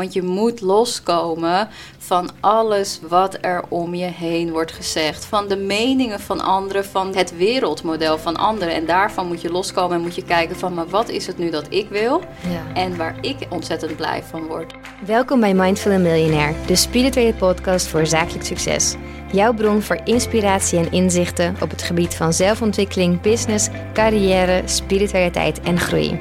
[0.00, 5.24] Want je moet loskomen van alles wat er om je heen wordt gezegd.
[5.24, 8.74] Van de meningen van anderen, van het wereldmodel van anderen.
[8.74, 10.74] En daarvan moet je loskomen en moet je kijken van...
[10.74, 12.80] maar wat is het nu dat ik wil Ja.
[12.80, 14.72] en waar ik ontzettend blij van word.
[15.06, 18.94] Welkom bij Mindful Millionaire, de spirituele podcast voor zakelijk succes.
[19.32, 25.78] Jouw bron voor inspiratie en inzichten op het gebied van zelfontwikkeling, business, carrière, spiritualiteit en
[25.78, 26.20] groei.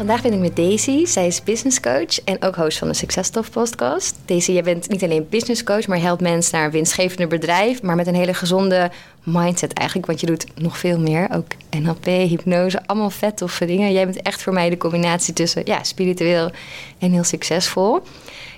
[0.00, 1.06] Vandaag ben ik met Daisy.
[1.06, 4.18] Zij is business coach en ook host van de Successtof podcast.
[4.24, 7.96] Daisy, jij bent niet alleen business coach, maar helpt mensen naar een winstgevender bedrijf, maar
[7.96, 8.90] met een hele gezonde
[9.22, 11.28] mindset eigenlijk, want je doet nog veel meer.
[11.32, 13.92] Ook NLP, hypnose, allemaal vet toffe dingen.
[13.92, 16.50] Jij bent echt voor mij de combinatie tussen ja, spiritueel
[16.98, 18.02] en heel succesvol.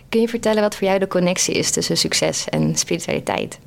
[0.09, 3.59] Kun je vertellen wat voor jou de connectie is tussen succes en spiritualiteit?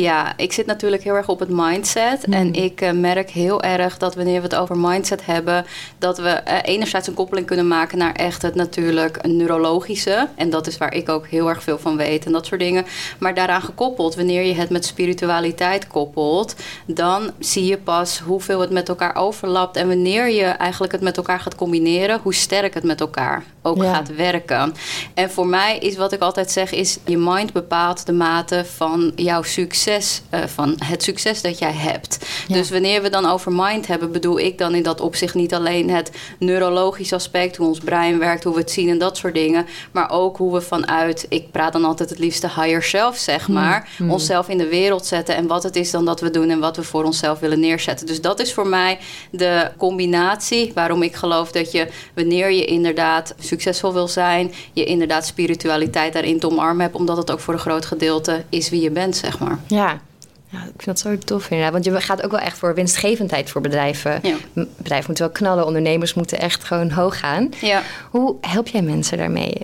[0.00, 2.24] Ja, ik zit natuurlijk heel erg op het mindset.
[2.24, 5.66] En ik eh, merk heel erg dat wanneer we het over mindset hebben,
[5.98, 10.28] dat we eh, enerzijds een koppeling kunnen maken naar echt het natuurlijk neurologische.
[10.34, 12.86] En dat is waar ik ook heel erg veel van weet en dat soort dingen.
[13.18, 16.54] Maar daaraan gekoppeld, wanneer je het met spiritualiteit koppelt,
[16.86, 19.76] dan zie je pas hoeveel het met elkaar overlapt.
[19.76, 23.82] En wanneer je eigenlijk het met elkaar gaat combineren, hoe sterk het met elkaar ook
[23.82, 23.94] Ja.
[23.94, 24.74] gaat werken.
[25.14, 29.12] En voor mij is wat ik altijd zeg, is je mind bepaalt de mate van
[29.14, 32.18] jouw succes, eh, van het succes dat jij hebt.
[32.48, 32.54] Ja.
[32.54, 35.90] Dus wanneer we dan over mind hebben, bedoel ik dan in dat opzicht niet alleen
[35.90, 39.66] het neurologisch aspect, hoe ons brein werkt, hoe we het zien en dat soort dingen,
[39.92, 43.88] maar ook hoe we vanuit, ik praat dan altijd het liefste higher self, zeg maar,
[44.08, 46.76] onszelf in de wereld zetten en wat het is dan dat we doen en wat
[46.76, 48.06] we voor onszelf willen neerzetten.
[48.06, 48.98] Dus dat is voor mij
[49.30, 55.26] de combinatie waarom ik geloof dat je, wanneer je inderdaad succesvol wil zijn, je inderdaad
[55.26, 58.90] spiritualiteit daarin te omarmen hebt, omdat het ook voor een groot gedeelte is wie je
[58.90, 59.58] bent, zeg maar.
[59.74, 60.00] Ja.
[60.48, 61.72] ja, ik vind dat zo tof inderdaad.
[61.72, 64.18] Want je gaat ook wel echt voor winstgevendheid voor bedrijven.
[64.22, 64.36] Ja.
[64.52, 67.50] Bedrijven moeten wel knallen, ondernemers moeten echt gewoon hoog gaan.
[67.60, 67.82] Ja.
[68.10, 69.54] Hoe help jij mensen daarmee?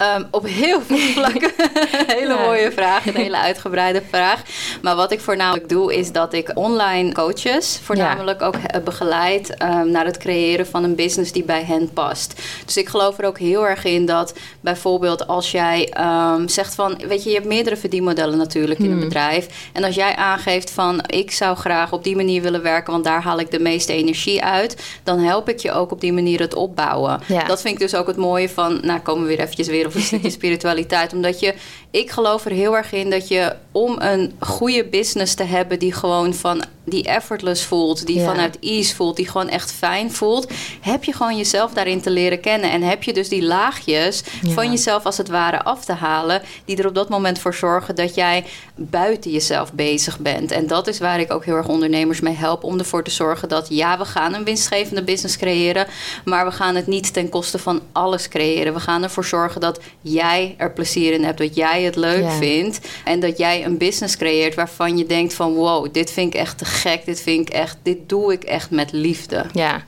[0.00, 1.50] Ehm, op heel veel vlakken.
[2.18, 2.40] hele Ja.
[2.40, 4.42] mooie vraag, een hele uitgebreide vraag.
[4.82, 9.90] Maar wat ik voornamelijk doe, is dat ik online coaches voornamelijk ook eh, begeleid ehm,
[9.90, 12.42] naar het creëren van een business die bij hen past.
[12.64, 17.00] Dus ik geloof er ook heel erg in dat bijvoorbeeld als jij ehm, zegt van,
[17.08, 19.68] weet je, je hebt meerdere verdienmodellen natuurlijk in een bedrijf.
[19.72, 23.22] En als jij aangeeft van, ik zou graag op die manier willen werken, want daar
[23.22, 26.54] haal ik de meeste energie uit, dan help ik je ook op die manier het
[26.54, 27.20] opbouwen.
[27.26, 27.44] Ja.
[27.44, 30.02] Dat vind ik dus ook het mooie van, nou komen we weer eventjes weer een
[30.02, 31.12] stukje spiritualiteit.
[31.12, 31.54] Omdat je,
[31.90, 35.92] ik geloof er heel erg in dat je om een goede business te hebben die
[35.92, 38.24] gewoon van, die effortless voelt, die Ja.
[38.24, 42.40] vanuit ease voelt, die gewoon echt fijn voelt, heb je gewoon jezelf daarin te leren
[42.40, 42.70] kennen.
[42.70, 44.50] En heb je dus die laagjes Ja.
[44.52, 47.94] van jezelf als het ware af te halen, die er op dat moment voor zorgen
[47.94, 48.44] dat jij
[48.76, 50.50] buiten jezelf bezig bent.
[50.50, 53.48] En dat is waar ik ook heel erg ondernemers mee help om ervoor te zorgen
[53.48, 55.86] dat ja, we gaan een winstgevende business creëren,
[56.24, 58.74] maar we gaan het niet ten koste van alles creëren.
[58.74, 62.80] We gaan ervoor zorgen dat jij er plezier in hebt, dat jij het leuk vindt
[63.04, 66.58] en dat jij een business creëert waarvan je denkt van wow, dit vind ik echt
[66.58, 69.44] te gek, dit vind ik echt, dit doe ik echt met liefde.
[69.52, 69.84] Ja,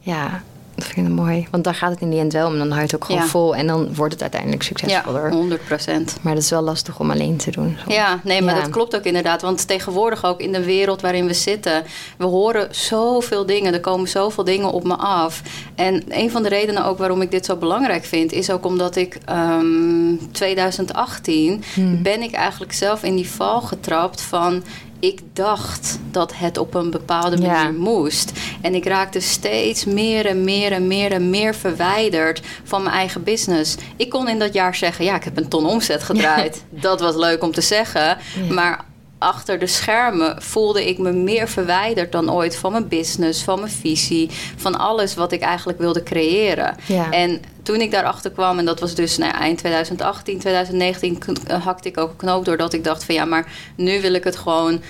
[0.00, 0.44] ja,
[0.76, 1.46] dat vind ik mooi.
[1.50, 2.58] Want daar gaat het in die end wel om.
[2.58, 3.26] Dan houdt het ook gewoon Ja.
[3.28, 5.30] vol en dan wordt het uiteindelijk Ja, succesvoller.
[5.30, 6.16] 100 procent.
[6.22, 7.76] Maar dat is wel lastig om alleen te doen.
[7.86, 7.92] Zo.
[7.92, 8.60] Ja, nee, maar Ja.
[8.60, 9.42] dat klopt ook inderdaad.
[9.42, 11.84] Want tegenwoordig ook in de wereld waarin we zitten,
[12.18, 13.72] we horen zoveel dingen.
[13.74, 15.42] Er komen zoveel dingen op me af.
[15.74, 18.96] En een van de redenen ook waarom ik dit zo belangrijk vind, is ook omdat
[18.96, 21.62] ik ehm 2018
[22.02, 24.62] ben ik eigenlijk zelf in die val getrapt van.
[25.00, 27.70] Ik dacht dat het op een bepaalde manier Ja.
[27.70, 28.32] moest.
[28.62, 33.22] En ik raakte steeds meer en meer en meer en meer verwijderd van mijn eigen
[33.22, 33.76] business.
[33.96, 36.64] Ik kon in dat jaar zeggen: ja, ik heb een ton omzet gedraaid.
[36.70, 38.18] Dat was leuk om te zeggen.
[38.50, 38.84] Maar
[39.18, 43.72] achter de schermen voelde ik me meer verwijderd dan ooit van mijn business, van mijn
[43.72, 46.76] visie, van alles wat ik eigenlijk wilde creëren.
[46.86, 47.10] Ja.
[47.10, 51.26] En toen ik daarachter kwam, en dat was dus nou, ja, eind 2018, 2019, k-
[51.48, 54.24] eh, hakte ik ook een knoop doordat ik dacht van ja, maar nu wil ik
[54.24, 54.80] het gewoon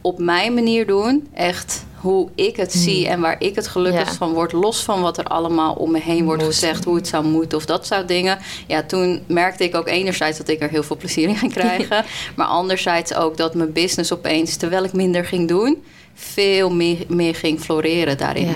[0.00, 1.28] op mijn manier doen.
[1.34, 4.12] Echt hoe ik het zie en waar ik het gelukkigst Hmm.
[4.18, 4.26] Ja.
[4.26, 4.52] van word.
[4.52, 6.52] Los van wat er allemaal om me heen wordt Moet.
[6.52, 8.38] gezegd, hoe het zou moeten of dat soort dingen.
[8.66, 12.04] Ja, toen merkte ik ook enerzijds dat ik er heel veel plezier in ging krijgen.
[12.36, 15.82] maar anderzijds ook dat mijn business opeens, terwijl ik minder ging doen,
[16.20, 18.46] veel meer, meer ging floreren daarin.
[18.46, 18.54] Ja.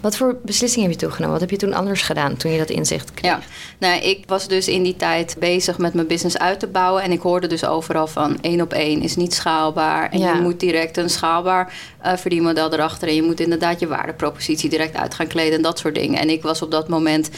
[0.00, 1.32] Wat voor beslissingen heb je toegenomen?
[1.38, 3.30] Wat heb je toen anders gedaan toen je dat inzicht kreeg?
[3.30, 3.40] Ja,
[3.78, 7.02] nou, ik was dus in die tijd bezig met mijn business uit te bouwen.
[7.02, 10.10] En ik hoorde dus overal van één op één is niet schaalbaar.
[10.10, 10.34] En Ja.
[10.34, 13.08] je moet direct een schaalbaar eh, verdienmodel erachter.
[13.08, 16.20] En je moet inderdaad je waardepropositie direct uit gaan kleden en dat soort dingen.
[16.20, 17.30] En ik was op dat moment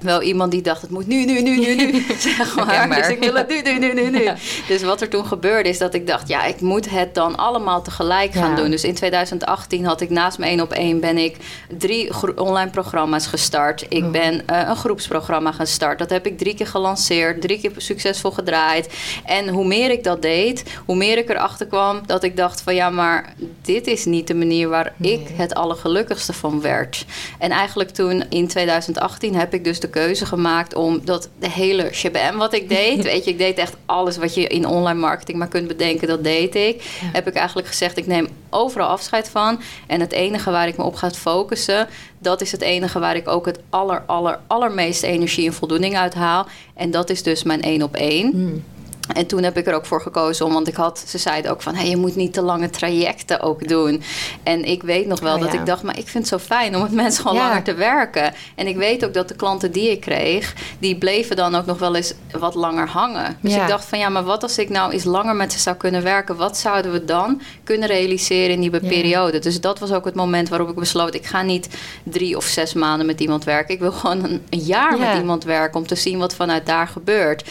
[0.00, 2.04] wel iemand die dacht, het moet nu, nu, nu, nu, nu.
[2.18, 2.88] zeg maar.
[2.88, 4.30] Dus ik wil het nu, nu, nu, nu, nu.
[4.68, 7.82] Dus wat er toen gebeurde is dat ik dacht, ja, ik moet het dan allemaal
[7.82, 8.70] tegelijk gaan doen.
[8.70, 11.36] Dus in 2018 had ik naast mijn één op één ben ik
[11.78, 13.86] drie online programma's gestart.
[13.88, 14.10] Ik oh.
[14.10, 15.98] ben uh, een groepsprogramma gestart.
[15.98, 18.94] Dat heb ik drie keer gelanceerd, drie keer succesvol gedraaid.
[19.24, 22.74] En hoe meer ik dat deed, hoe meer ik erachter kwam dat ik dacht van
[22.74, 27.04] ja, maar dit is niet de manier waar ik het allergelukkigste van werd.
[27.38, 31.88] En eigenlijk toen in 2018 heb ik dus de keuze gemaakt om dat de hele
[31.92, 35.38] shabam wat ik deed, weet je, ik deed echt alles wat je in online marketing
[35.38, 36.82] maar kunt bedenken, dat deed ik.
[37.12, 39.60] Heb ik eigenlijk gezegd, ik neem overal afscheid van.
[39.86, 41.88] En het enige waar ik me op ga focussen,
[42.18, 46.14] dat is het enige waar ik ook het aller, aller, allermeeste energie en voldoening uit
[46.14, 46.46] haal.
[46.74, 48.30] En dat is dus mijn één op één.
[48.30, 48.64] Hmm.
[49.12, 51.62] En toen heb ik er ook voor gekozen om, want ik had, ze zeiden ook
[51.62, 54.02] van, hey, je moet niet te lange trajecten ook doen.
[54.42, 56.76] En ik weet nog wel oh, dat ik dacht, maar ik vind het zo fijn
[56.76, 58.34] om met mensen gewoon langer te werken.
[58.54, 61.78] En ik weet ook dat de klanten die ik kreeg, die bleven dan ook nog
[61.78, 63.38] wel eens wat langer hangen.
[63.40, 65.76] Dus ik dacht van, ja, maar wat als ik nou eens langer met ze zou
[65.76, 66.36] kunnen werken?
[66.36, 69.38] Wat zouden we dan kunnen realiseren in die periode?
[69.38, 71.68] Dus dat was ook het moment waarop ik besloot, ik ga niet
[72.02, 73.74] drie of zes maanden met iemand werken.
[73.74, 76.88] Ik wil gewoon een, een jaar met iemand werken om te zien wat vanuit daar
[76.88, 77.44] gebeurt.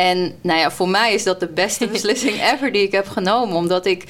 [0.00, 3.56] En nou ja, voor mij is dat de beste beslissing ever die ik heb genomen.
[3.56, 4.04] Omdat ik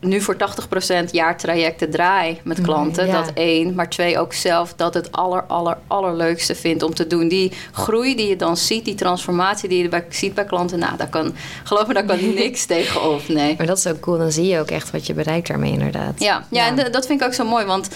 [0.00, 3.12] nu voor 80% jaartrajecten draai met klanten.
[3.12, 3.74] Dat één.
[3.74, 7.28] Maar twee, ook zelf dat het aller, aller, allerleukste vindt om te doen.
[7.28, 10.78] Die groei die je dan ziet, die transformatie die je bij, ziet bij klanten.
[10.78, 13.28] Nou, daar kan, geloof me, daar kan niks tegenop.
[13.28, 13.54] Nee.
[13.56, 14.18] Maar dat is ook cool.
[14.18, 16.20] Dan zie je ook echt wat je bereikt daarmee inderdaad.
[16.20, 17.64] Ja, ja, en dat vind ik ook zo mooi.
[17.64, 17.88] Want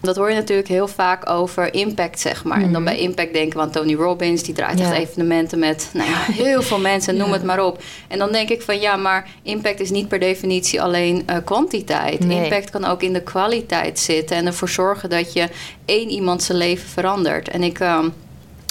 [0.00, 2.62] dat hoor je natuurlijk heel vaak over impact, zeg maar.
[2.62, 2.84] En dan mhm.
[2.84, 4.42] bij impact denken we aan Tony Robbins.
[4.42, 7.82] Die draait echt evenementen met nou ja, heel veel mensen, noem het maar op.
[8.08, 12.24] En dan denk ik van ja, maar impact is niet per definitie alleen uh, kwantiteit.
[12.24, 14.36] Impact kan ook in de kwaliteit zitten.
[14.36, 15.48] En ervoor zorgen dat je
[15.84, 17.48] één iemand zijn leven verandert.
[17.48, 17.80] En ik...
[17.80, 18.04] Uh,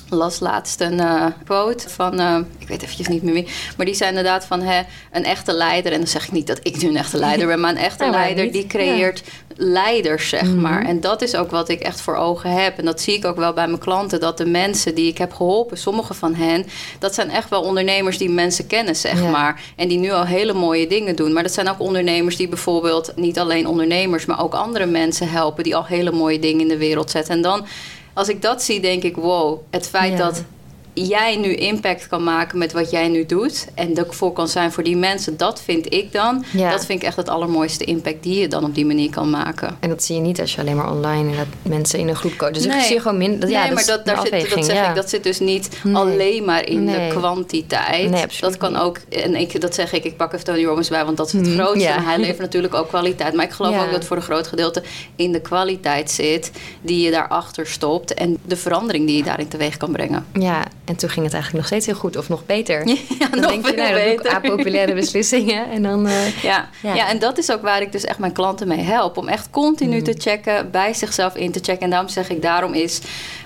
[0.09, 3.47] las laatst een uh, quote van, uh, ik weet eventjes niet meer wie,
[3.77, 6.59] maar die zei inderdaad van hè, een echte leider, en dan zeg ik niet dat
[6.63, 9.23] ik nu een echte leider ben, maar een echte leider die creëert
[9.59, 10.61] leiders, zeg mhm.
[10.61, 10.85] maar.
[10.85, 12.77] En dat is ook wat ik echt voor ogen heb.
[12.77, 15.33] En dat zie ik ook wel bij mijn klanten, dat de mensen die ik heb
[15.33, 16.65] geholpen, sommige van hen,
[16.99, 19.61] dat zijn echt wel ondernemers die mensen kennen, zeg maar.
[19.75, 21.33] En die nu al hele mooie dingen doen.
[21.33, 25.63] Maar dat zijn ook ondernemers die bijvoorbeeld niet alleen ondernemers, maar ook andere mensen helpen,
[25.63, 27.33] die al hele mooie dingen in de wereld zetten.
[27.33, 27.65] En dan
[28.13, 30.43] als ik dat zie, denk ik: wow, het feit dat
[31.07, 33.67] jij nu impact kan maken met wat jij nu doet.
[33.73, 35.37] En dat voor kan zijn voor die mensen.
[35.37, 36.45] Dat vind ik dan.
[36.53, 39.77] Dat vind ik echt het allermooiste impact die je dan op die manier kan maken.
[39.79, 42.37] En dat zie je niet als je alleen maar online dat mensen in een groep
[42.37, 42.53] coachen.
[42.53, 42.77] Dus nee.
[42.77, 43.39] ik zie je gewoon minder.
[43.39, 46.65] Nee, ja, maar dat, daar zit, dat zeg ik, dat zit dus niet alleen maar
[46.65, 48.39] in de kwantiteit.
[48.39, 51.17] Dat kan ook, en ik, dat zeg ik, ik pak even Tony Robbins bij, want
[51.17, 51.91] dat is het mm, grootste.
[51.91, 53.33] Hij levert natuurlijk ook kwaliteit.
[53.33, 54.83] Maar ik geloof ook dat voor een groot gedeelte
[55.15, 58.13] in de kwaliteit zit die je daarachter stopt.
[58.13, 60.25] En de verandering die je daarin teweeg kan brengen.
[60.33, 62.85] Ja, en toen ging het eigenlijk nog steeds heel goed of nog beter.
[63.19, 64.31] Ja, dan nog denk je, nou, beter.
[64.31, 65.69] apopulaire beslissingen.
[65.69, 66.69] En dan, uh, ja.
[66.81, 67.09] ja.
[67.09, 69.17] en dat is ook waar ik dus echt mijn klanten mee help.
[69.17, 70.03] Om echt continu mm.
[70.03, 71.81] te checken, bij zichzelf in te checken.
[71.81, 72.99] En daarom zeg ik, daarom is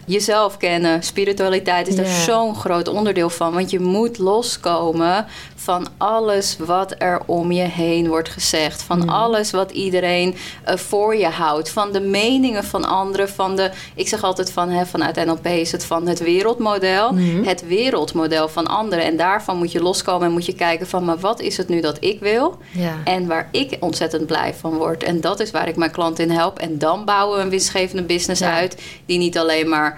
[0.05, 1.03] jezelf kennen.
[1.03, 3.53] Spiritualiteit is er zo'n groot onderdeel van.
[3.53, 8.81] Want je moet loskomen van alles wat er om je heen wordt gezegd.
[8.81, 9.09] Van mm.
[9.09, 10.35] alles wat iedereen
[10.69, 11.69] uh, voor je houdt.
[11.69, 13.29] Van de meningen van anderen.
[13.29, 17.11] Van de, ik zeg altijd van, hè, vanuit NLP is het van het wereldmodel.
[17.11, 17.43] Mm.
[17.43, 19.05] Het wereldmodel van anderen.
[19.05, 21.05] En daarvan moet je loskomen en moet je kijken van...
[21.05, 22.57] maar wat is het nu dat ik wil?
[23.03, 25.03] En waar ik ontzettend blij van word.
[25.03, 26.59] En dat is waar ik mijn klant in help.
[26.59, 28.81] En dan bouwen we een winstgevende business uit...
[29.05, 29.92] die niet alleen maar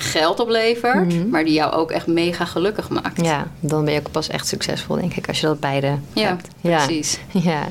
[0.00, 1.28] geld oplevert, mhm.
[1.28, 3.20] maar die jou ook echt mega gelukkig maakt.
[3.24, 6.26] Ja, dan ben je ook pas echt succesvol, denk ik, als je dat beide ja,
[6.28, 6.48] hebt.
[6.60, 7.18] Ja, precies.
[7.48, 7.68] Ja.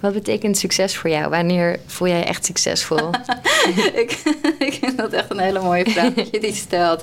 [0.00, 1.30] Wat betekent succes voor jou?
[1.30, 3.10] Wanneer voel jij je echt succesvol?
[4.02, 4.22] ik,
[4.58, 7.02] ik vind dat echt een hele mooie vraag dat je die stelt.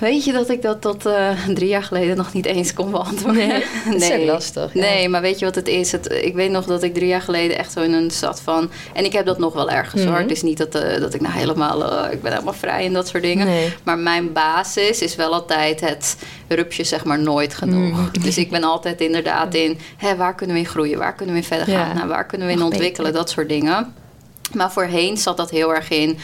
[0.00, 3.46] Weet je dat ik dat tot uh, drie jaar geleden nog niet eens kon beantwoorden?
[3.46, 4.74] Nee, dat is lastig.
[4.74, 5.92] Nee, maar weet je wat het is?
[5.92, 8.70] Het, ik weet nog dat ik drie jaar geleden echt zo in een zat van...
[8.92, 10.12] En ik heb dat nog wel ergens hoor.
[10.12, 10.22] Mhm.
[10.22, 11.82] Het is niet dat, uh, dat ik nou helemaal...
[11.82, 13.46] Uh, ik ben helemaal vrij en dat soort dingen.
[13.46, 13.72] Nee.
[13.82, 16.16] Maar mijn basis is wel altijd het
[16.48, 17.90] rupsje zeg maar nooit genoeg.
[17.90, 18.24] Mhm.
[18.26, 19.78] Dus ik ben altijd inderdaad in...
[19.96, 20.98] Hè, waar kunnen we in groeien?
[20.98, 21.96] Waar kunnen we in verder gaan?
[21.96, 23.12] Nou, waar kunnen we in ontwikkelen?
[23.12, 23.94] Dat soort dingen.
[24.54, 26.18] Maar voorheen zat dat heel erg in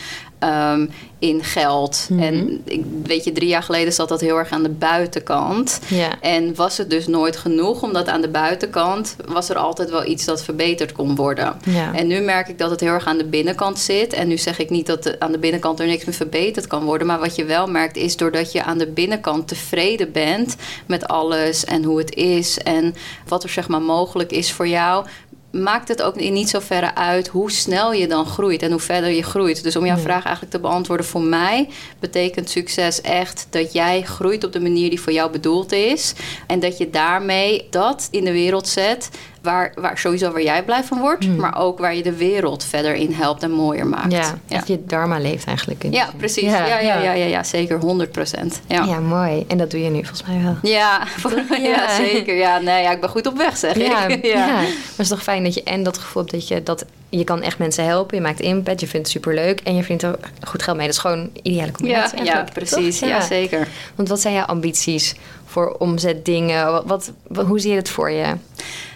[0.45, 2.07] um, in geld.
[2.11, 2.23] Mhm.
[2.23, 5.81] En ik, weet je, drie jaar geleden zat dat heel erg aan de buitenkant.
[5.89, 6.21] Ja.
[6.21, 10.25] En was het dus nooit genoeg, omdat aan de buitenkant was er altijd wel iets
[10.25, 11.57] dat verbeterd kon worden.
[11.65, 11.95] Ja.
[11.95, 14.13] En nu merk ik dat het heel erg aan de binnenkant zit.
[14.13, 17.07] En nu zeg ik niet dat aan de binnenkant er niks meer verbeterd kan worden.
[17.07, 21.65] Maar wat je wel merkt is doordat je aan de binnenkant tevreden bent met alles
[21.65, 22.95] en hoe het is en
[23.27, 25.07] wat er zeg maar mogelijk is voor jou
[25.53, 28.81] maakt het ook in niet zo verre uit hoe snel je dan groeit en hoe
[28.81, 29.63] verder je groeit.
[29.63, 31.69] Dus om jouw vraag eigenlijk te beantwoorden, voor mij
[31.99, 36.15] betekent succes echt dat jij groeit op de manier die voor jou bedoeld is.
[36.47, 39.11] En dat je daarmee dat in de wereld zet
[39.43, 41.37] waar, waar sowieso waar jij blij van wordt, Hmm.
[41.37, 44.13] maar ook waar je de wereld verder in helpt en mooier maakt.
[44.13, 45.83] Ja, dat je dharma leeft eigenlijk.
[45.91, 46.17] Ja, zin.
[46.17, 46.43] precies.
[46.43, 48.61] Ja, ja, ja, ja, ja, zeker 100 procent.
[48.67, 48.85] Ja.
[48.85, 49.45] Ja, mooi.
[49.49, 50.57] En dat doe je nu volgens mij wel.
[50.63, 51.07] Ja,
[51.51, 51.57] ja.
[51.57, 51.97] Ja.
[51.97, 52.35] zeker.
[52.37, 54.25] Ja, nee, ja, ik ben goed op weg, zeg Ja, ik.
[54.35, 54.47] ja.
[54.47, 57.25] maar het is toch fijn dat je en dat gevoel hebt dat je dat je
[57.25, 60.19] kan echt mensen helpen, je maakt impact, je vindt het superleuk en je vindt er
[60.49, 60.87] goed geld mee.
[60.87, 62.19] Dat is gewoon een ideale Ja, combinatie.
[62.19, 62.99] ja, eigenlijk, precies.
[62.99, 63.21] Ja.
[63.21, 63.69] zeker.
[63.95, 65.15] Want wat zijn jouw ambities
[65.47, 66.87] voor omzetdingen?
[66.87, 67.13] Wat-
[67.47, 68.25] hoe zie je het voor je?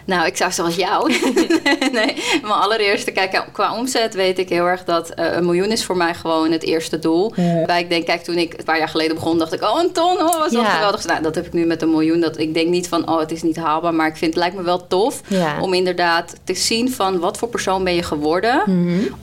[0.07, 1.13] Nou, ik zou zoals jou.
[1.93, 5.85] nee, mijn allereerste, kijk, qua omzet weet ik heel erg dat eh, een miljoen is
[5.85, 7.33] voor mij gewoon het eerste doel.
[7.37, 9.93] Waarbij ik denk, kijk, toen ik een paar jaar geleden begon, dacht ik, oh, een
[9.93, 10.61] ton, oh, wat Ja.
[10.61, 10.69] ja.
[10.71, 11.05] geweldig.
[11.07, 12.21] Nou, dat heb ik nu met een miljoen.
[12.21, 14.57] Dat, ik denk niet van, oh, het is niet haalbaar, maar ik vind het lijkt
[14.57, 15.61] me wel tof Ja.
[15.61, 18.63] om inderdaad te zien van wat voor persoon ben je geworden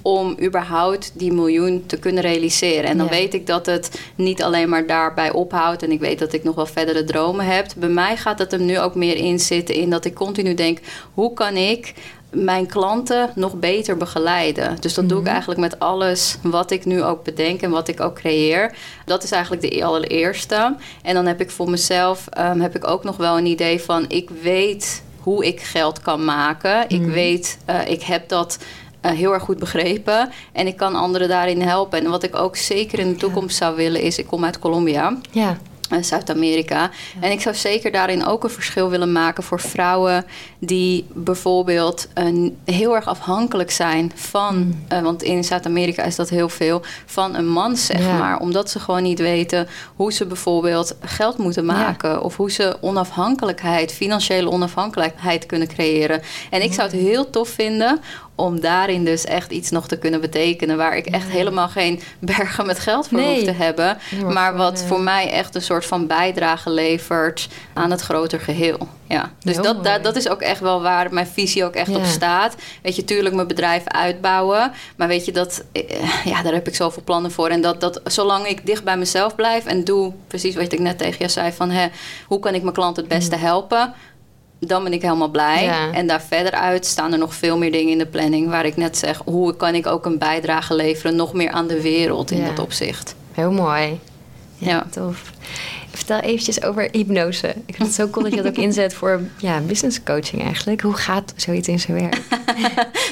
[0.01, 2.89] om überhaupt die miljoen te kunnen realiseren.
[2.89, 3.11] En dan Ja.
[3.11, 6.55] weet ik dat het niet alleen maar daarbij ophoudt en ik weet dat ik nog
[6.55, 7.65] wel verdere dromen heb.
[7.77, 10.72] Bij mij gaat het er nu ook meer in zitten in dat ik continu denk,
[11.13, 11.93] hoe kan ik
[12.33, 14.77] mijn klanten nog beter begeleiden.
[14.79, 17.99] Dus dat doe ik eigenlijk met alles wat ik nu ook bedenk en wat ik
[17.99, 18.75] ook creëer.
[19.05, 20.75] Dat is eigenlijk de allereerste.
[21.01, 24.05] En dan heb ik voor mezelf ehm, heb ik ook nog wel een idee van
[24.07, 26.89] ik weet hoe ik geld kan maken.
[26.89, 28.57] Ik weet, eh, ik heb dat
[29.01, 30.31] eh, heel erg goed begrepen.
[30.51, 32.03] En ik kan anderen daarin helpen.
[32.03, 35.17] En wat ik ook zeker in de toekomst zou willen is, ik kom uit Colombia.
[35.31, 35.57] Ja,
[35.89, 36.89] eh, Zuid-Amerika.
[37.19, 40.25] En ik zou zeker daarin ook een verschil willen maken voor vrouwen
[40.59, 42.25] die bijvoorbeeld eh,
[42.65, 47.47] heel erg afhankelijk zijn van, eh, want in Zuid-Amerika is dat heel veel, van een
[47.47, 48.17] man, zeg Ja.
[48.17, 48.39] maar.
[48.39, 53.93] Omdat ze gewoon niet weten hoe ze bijvoorbeeld geld moeten maken of hoe ze onafhankelijkheid,
[53.93, 56.21] financiële onafhankelijkheid kunnen creëren.
[56.49, 57.99] En ik zou het heel tof vinden
[58.35, 62.65] om daarin dus echt iets nog te kunnen betekenen waar ik echt helemaal geen bergen
[62.65, 63.35] met geld voor Nee.
[63.35, 63.97] hoef te hebben,
[64.27, 68.87] maar wat voor mij echt een soort van bijdrage levert aan het groter geheel.
[69.07, 69.31] Ja.
[69.39, 71.97] Dus Heel dat, dat, dat is ook echt wel waar mijn visie ook echt Ja.
[71.97, 72.55] op staat.
[72.81, 74.71] Weet je, tuurlijk mijn bedrijf uitbouwen.
[74.95, 77.47] Maar weet je, dat, eh, ja, daar heb ik zoveel plannen voor.
[77.49, 80.97] En dat, dat zolang ik dicht bij mezelf blijf en doe precies wat ik net
[80.97, 81.87] tegen je zei: van hè,
[82.27, 83.93] hoe kan ik mijn klant het beste helpen?
[84.67, 85.63] Dan ben ik helemaal blij.
[85.63, 85.91] Ja.
[85.91, 88.49] En daar verder uit staan er nog veel meer dingen in de planning.
[88.49, 91.81] Waar ik net zeg, hoe kan ik ook een bijdrage leveren, nog meer aan de
[91.81, 92.45] wereld in Ja.
[92.47, 93.15] dat opzicht.
[93.31, 93.99] heel mooi.
[94.57, 94.85] Ja, Ja.
[94.91, 95.31] tof.
[95.91, 97.47] Vertel eventjes over hypnose.
[97.65, 100.81] Ik vind het zo cool dat je dat ook inzet voor ja, business coaching eigenlijk.
[100.81, 102.21] Hoe gaat zoiets in zijn werk?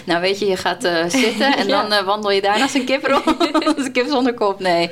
[0.06, 1.82] Nou, weet je, je gaat eh, zitten en Ja.
[1.82, 3.26] dan eh, wandel je daarna als een kip rond.
[3.66, 4.90] als een kip zonder kop, nee.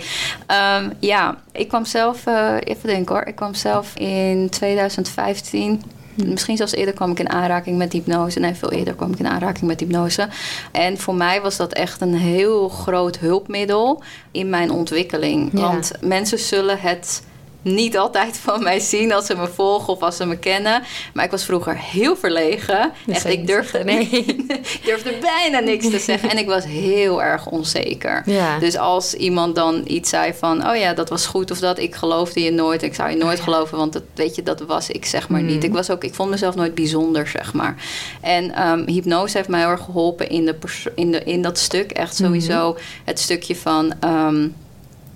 [0.47, 3.25] Ehm, ja, ik kwam zelf, eh, even denken hoor.
[3.25, 5.81] Ik kwam zelf in 2015,
[6.25, 8.39] misschien zelfs eerder kwam ik in aanraking met hypnose.
[8.39, 10.27] Nee, veel eerder kwam ik in aanraking met hypnose.
[10.71, 15.49] En voor mij was dat echt een heel groot hulpmiddel in mijn ontwikkeling.
[15.53, 15.59] Ja.
[15.59, 17.21] Want mensen zullen het
[17.61, 20.83] niet altijd van mij zien als ze me volgen of als ze me kennen.
[21.13, 22.91] Maar ik was vroeger heel verlegen.
[23.05, 24.09] Dat Echt, ik durfde, nee.
[24.47, 26.29] ik durfde bijna niks te zeggen.
[26.29, 28.23] En ik was heel erg onzeker.
[28.25, 28.59] Ja.
[28.59, 30.67] Dus als iemand dan iets zei van...
[30.69, 32.83] oh ja, dat was goed of dat, ik geloofde je nooit.
[32.83, 35.45] Ik zou je nooit geloven, want dat, weet je, dat was ik zeg maar Mm.
[35.45, 35.63] niet.
[35.63, 37.75] Ik, was ook, ik vond mezelf nooit bijzonder, zeg maar.
[38.21, 40.55] En ehm, hypnose heeft mij heel erg geholpen in, de
[40.95, 41.91] in, de, in dat stuk.
[41.91, 43.93] Echt sowieso het stukje van...
[43.99, 44.47] ehm,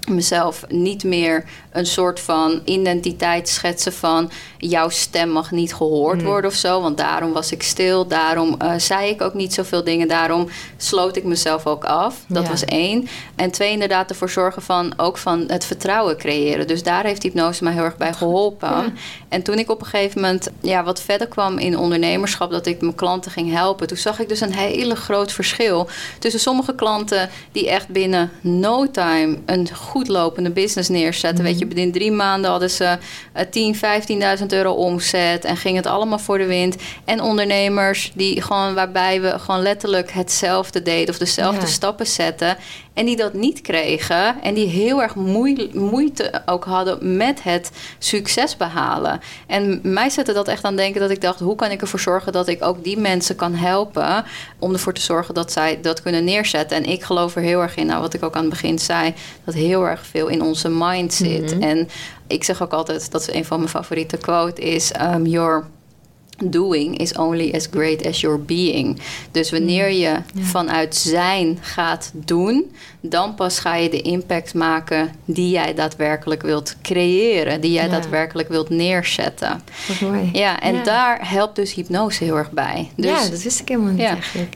[0.10, 6.26] mezelf niet meer een soort van identiteit schetsen van jouw stem mag niet gehoord Hmm.
[6.30, 6.82] worden of zo.
[6.82, 11.16] Want daarom was ik stil, daarom eh, zei ik ook niet zoveel dingen, daarom sloot
[11.16, 12.16] ik mezelf ook af.
[12.28, 12.50] Dat Ja.
[12.50, 13.08] was één.
[13.36, 16.68] En twee, inderdaad ervoor zorgen van ook van het vertrouwen creëren.
[16.68, 18.70] Dus daar heeft hypnose mij heel erg bij geholpen.
[18.70, 18.92] Ja.
[19.30, 22.82] En toen ik op een gegeven moment ja, wat verder kwam in ondernemerschap, dat ik
[22.82, 25.88] mijn klanten ging helpen, toen zag ik dus een hele groot verschil
[26.20, 31.44] tussen sommige klanten die echt binnen no time een goed lopende business neerzetten.
[31.44, 32.98] Weet je, binnen drie maanden hadden ze
[33.34, 33.76] eh, 10,
[34.40, 36.76] 15.000 euro omzet en ging het allemaal voor de wind.
[37.06, 41.68] En ondernemers die gewoon waarbij we gewoon letterlijk hetzelfde deden of dezelfde Ja.
[41.68, 42.58] stappen zetten.
[42.94, 44.42] En die dat niet kregen.
[44.42, 49.20] En die heel erg moei- moeite ook hadden met het succes behalen.
[49.48, 52.32] En mij zette dat echt aan denken dat ik dacht: hoe kan ik ervoor zorgen
[52.32, 54.26] dat ik ook die mensen kan helpen.
[54.60, 56.78] Om ervoor te zorgen dat zij dat kunnen neerzetten.
[56.78, 59.14] En ik geloof er heel erg in, nou, wat ik ook aan het begin zei,
[59.44, 61.60] dat heel erg veel in onze mind zit.
[61.60, 61.90] En
[62.28, 65.66] ik zeg ook altijd: dat is een van mijn favoriete quote: is um, your
[66.50, 69.00] doing is only as great as your being.
[69.32, 69.94] Dus wanneer Mm.
[69.94, 72.72] je vanuit zijn gaat doen,
[73.02, 77.90] dan pas ga je de impact maken die jij daadwerkelijk wilt creëren, die jij Ja.
[77.90, 79.62] daadwerkelijk wilt neerzetten.
[79.88, 80.30] Wat mooi.
[80.34, 80.84] Ja, en Ja.
[80.84, 82.90] daar helpt dus hypnose heel erg bij.
[82.96, 84.56] Dus, ja, dat wist ik helemaal niet eigenlijk.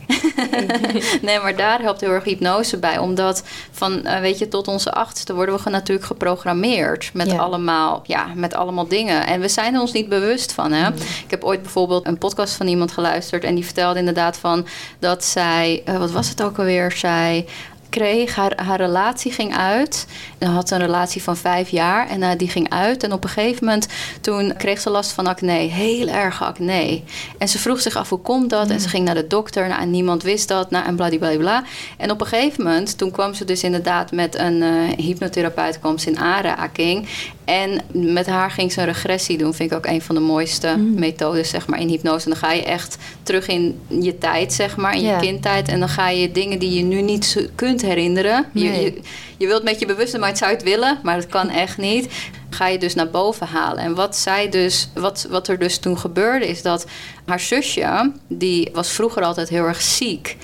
[1.22, 2.98] nee, maar daar helpt heel erg hypnose bij.
[2.98, 7.10] Omdat van, eh, weet je, tot onze achtste worden we natuurlijk geprogrammeerd.
[7.13, 9.27] Met, allemaal, ja, met allemaal dingen.
[9.27, 10.72] En we zijn er ons niet bewust van.
[10.72, 10.88] Hè?
[10.94, 13.44] Ik heb ooit bijvoorbeeld een podcast van iemand geluisterd.
[13.44, 14.68] En die vertelde inderdaad van
[15.00, 16.92] dat zij, eh, wat was het ook alweer?
[16.92, 17.46] Zij
[17.90, 20.08] kreeg, haar, haar relatie ging uit.
[20.38, 23.04] En had een relatie van vijf jaar en eh, die ging uit.
[23.04, 23.88] En op een gegeven moment
[24.22, 27.02] toen kreeg ze last van acne, heel erg acne.
[27.38, 28.70] En ze vroeg zich af hoe komt dat?
[28.70, 30.72] En ze ging naar de dokter nou, en niemand wist dat.
[30.72, 31.64] Nou, en bladibladibla.
[31.98, 35.98] En op een gegeven moment, toen kwam ze dus inderdaad met een eh, hypnotherapeut, kwam
[35.98, 37.08] ze in aanraking.
[37.48, 39.54] En met haar ging ze een regressie doen.
[39.54, 42.25] Vind ik ook een van de mooiste methodes, zeg maar, in hypnose.
[42.25, 45.68] En dan ga je echt terug in je tijd, zeg maar, in je kindtijd.
[45.68, 48.46] En dan ga je dingen die je nu niet kunt herinneren.
[48.54, 48.84] Je, Nee.
[48.84, 49.01] je,
[49.38, 52.08] je wilt met je bewuste mind zou het willen, maar dat kan echt niet.
[52.50, 53.84] Ga je dus naar boven halen.
[53.84, 56.86] En wat zij dus, wat, wat er dus toen gebeurde, is dat
[57.25, 60.38] haar zusje, die was vroeger altijd heel erg ziek.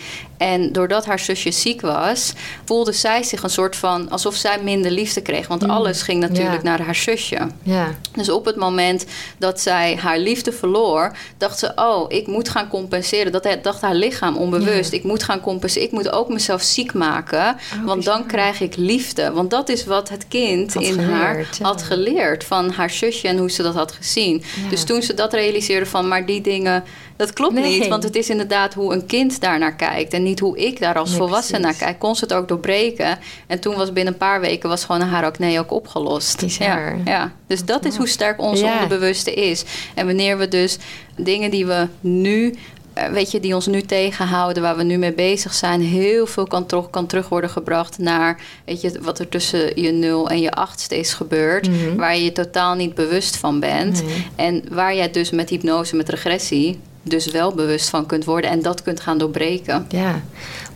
[0.44, 2.34] En doordat haar zusje ziek was,
[2.66, 5.48] voelde zij zich een soort van alsof zij minder liefde kreeg.
[5.48, 6.70] Want alles ging natuurlijk Ja.
[6.70, 7.48] naar haar zusje.
[7.64, 7.92] Ja.
[8.16, 9.06] Dus op het moment
[9.38, 13.32] dat zij haar liefde verloor, dacht ze: Oh, ik moet gaan compenseren.
[13.32, 14.92] Dat dacht haar lichaam onbewust.
[14.92, 14.98] Ja.
[14.98, 15.88] Ik moet gaan compenseren.
[15.88, 17.56] Ik moet ook mezelf ziek maken.
[17.80, 19.32] Oh, want dan krijg ik liefde.
[19.32, 23.28] Want dat is wat het kind Had in haar geleerd, had geleerd van haar zusje
[23.28, 24.44] en hoe ze dat had gezien.
[24.70, 26.84] Dus toen ze dat realiseerde van, maar die dingen,
[27.16, 27.80] dat klopt Nee.
[27.80, 27.88] niet.
[27.88, 30.14] Want het is inderdaad hoe een kind daar naar kijkt.
[30.14, 32.00] En niet hoe ik daar als Nee, volwassene naar kijk.
[32.00, 33.20] Kon ze het ook doorbreken.
[33.48, 36.42] En toen was binnen een paar weken was gewoon haar acne ook opgelost.
[36.60, 37.32] Ja, ja.
[37.48, 38.74] Dus dat is hoe sterk ons Ja.
[38.74, 39.64] onderbewuste is.
[39.96, 40.78] En wanneer we dus
[41.18, 42.56] dingen die we nu
[42.94, 46.48] eh, weet je, die ons nu tegenhouden, waar we nu mee bezig zijn, heel veel
[46.48, 50.40] kan, terug, kan terug worden gebracht naar weet je, wat er tussen je 0 en
[50.42, 51.96] je 8 steeds gebeurt, Mhm.
[51.96, 54.04] waar je je totaal niet bewust van bent.
[54.36, 58.62] En waar jij dus met hypnose, met regressie, dus wel bewust van kunt worden en
[58.62, 59.86] dat kunt gaan doorbreken.
[59.90, 60.22] Ja.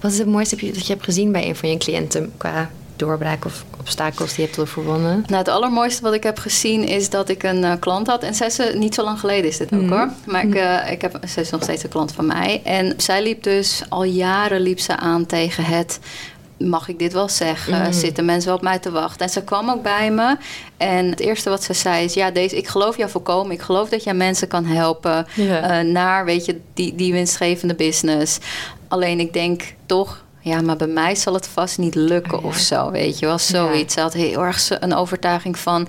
[0.01, 3.45] Wat is het mooiste dat je- hebt gezien bij een van je cliënten qua doorbraak
[3.45, 5.23] of obstakels die je hebt overwonnen?
[5.27, 8.23] Nou, het allermooiste wat ik heb gezien is dat ik een eh, klant had.
[8.23, 9.91] En zij is, eh, niet zo lang geleden is dit ook Mhm.
[9.93, 10.09] hoor.
[10.25, 12.61] Maar ik, eh, ik heb, zij is nog steeds een klant van mij.
[12.63, 15.99] En zij liep dus al jaren liep ze aan tegen het...
[16.57, 17.81] Mag ik dit wel zeggen?
[17.81, 17.91] Mhm.
[17.91, 19.25] Zitten mensen wel op mij te wachten?
[19.25, 20.37] En ze kwam ook bij me.
[20.77, 22.13] En het eerste wat ze zei is...
[22.13, 23.51] Ja, deze, ik geloof jou volkomen.
[23.51, 28.37] Ik geloof dat jij mensen kan helpen eh, naar, weet je, die, die winstgevende business.
[28.87, 30.25] Alleen ik denk toch...
[30.39, 32.47] Ja, maar bij mij zal het vast niet lukken Oh, ja.
[32.47, 33.37] of zo, weet je wel.
[33.37, 33.93] Zoiets.
[33.93, 35.87] Ze had heel erg een overtuiging van...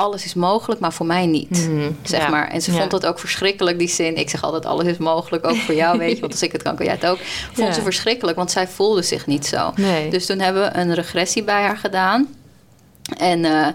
[0.00, 1.50] alles is mogelijk, maar voor mij niet.
[1.68, 2.28] Mhm, Zeg ja.
[2.28, 2.48] maar.
[2.50, 2.78] En ze Ja.
[2.78, 4.16] vond dat ook verschrikkelijk, die zin.
[4.16, 6.20] Ik zeg altijd, alles is mogelijk, ook voor jou, weet je.
[6.20, 7.18] Want als ik het kan, kan jij het ook.
[7.52, 7.74] Vond Ja.
[7.74, 9.72] ze verschrikkelijk, want zij voelde zich niet zo.
[9.76, 10.10] Nee.
[10.10, 12.26] Dus toen hebben we een regressie bij haar gedaan.
[13.18, 13.66] En eh,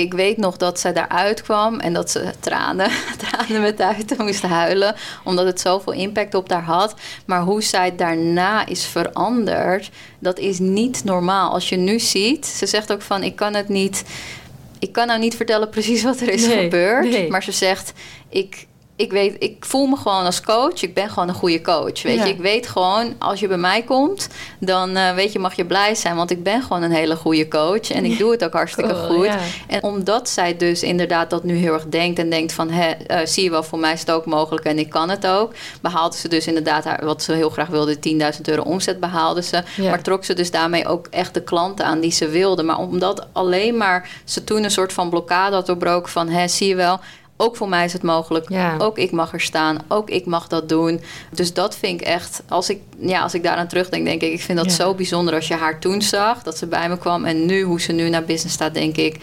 [0.00, 2.90] ik weet nog dat zij daaruit kwam en dat ze tranen,
[3.28, 4.94] tranen met uit moest huilen.
[5.24, 6.94] Omdat het zoveel impact op haar had.
[7.26, 11.50] Maar hoe zij daarna is veranderd, dat is niet normaal.
[11.52, 14.04] Als je nu ziet, ze zegt ook van, ik kan het niet...
[14.80, 17.10] Ik kan nou niet vertellen precies wat er is Nee, gebeurd.
[17.10, 17.28] nee.
[17.30, 17.92] Maar ze zegt,
[18.28, 18.66] ik,
[19.00, 20.82] ik, weet, ik voel me gewoon als coach.
[20.82, 22.02] Ik ben gewoon een goede coach.
[22.02, 22.24] Weet Ja.
[22.24, 25.64] je, ik weet gewoon, als je bij mij komt, dan eh, weet je, mag je
[25.66, 26.16] blij zijn.
[26.16, 27.90] Want ik ben gewoon een hele goede coach.
[27.90, 29.24] En ik doe het ook hartstikke Cool, goed.
[29.24, 29.38] ja.
[29.66, 32.70] En omdat zij dus inderdaad dat nu heel erg denkt en denkt van...
[32.70, 35.26] Hè, eh, zie je wel, voor mij is het ook mogelijk en ik kan het
[35.26, 35.52] ook.
[35.82, 37.96] Behaalde ze dus inderdaad haar, wat ze heel graag wilde,
[38.34, 39.62] 10.000 euro omzet behaalde ze.
[39.76, 39.88] Ja.
[39.90, 42.62] Maar trok ze dus daarmee ook echt de klanten aan die ze wilde.
[42.62, 46.28] Maar omdat alleen maar ze toen een soort van blokkade had doorbroken van...
[46.28, 47.00] Hè, zie je wel,
[47.40, 48.48] ook voor mij is het mogelijk.
[48.48, 48.74] Ja.
[48.78, 49.78] Ook ik mag er staan.
[49.88, 51.00] Ook ik mag dat doen.
[51.30, 52.42] Dus dat vind ik echt...
[52.48, 54.32] Als ik, ja, als ik daaraan terugdenk, denk ik...
[54.32, 54.72] Ik vind dat Ja.
[54.72, 56.42] zo bijzonder als je haar toen zag.
[56.42, 57.24] Dat ze bij me kwam.
[57.24, 59.16] En nu, hoe ze nu naar business staat, denk ik...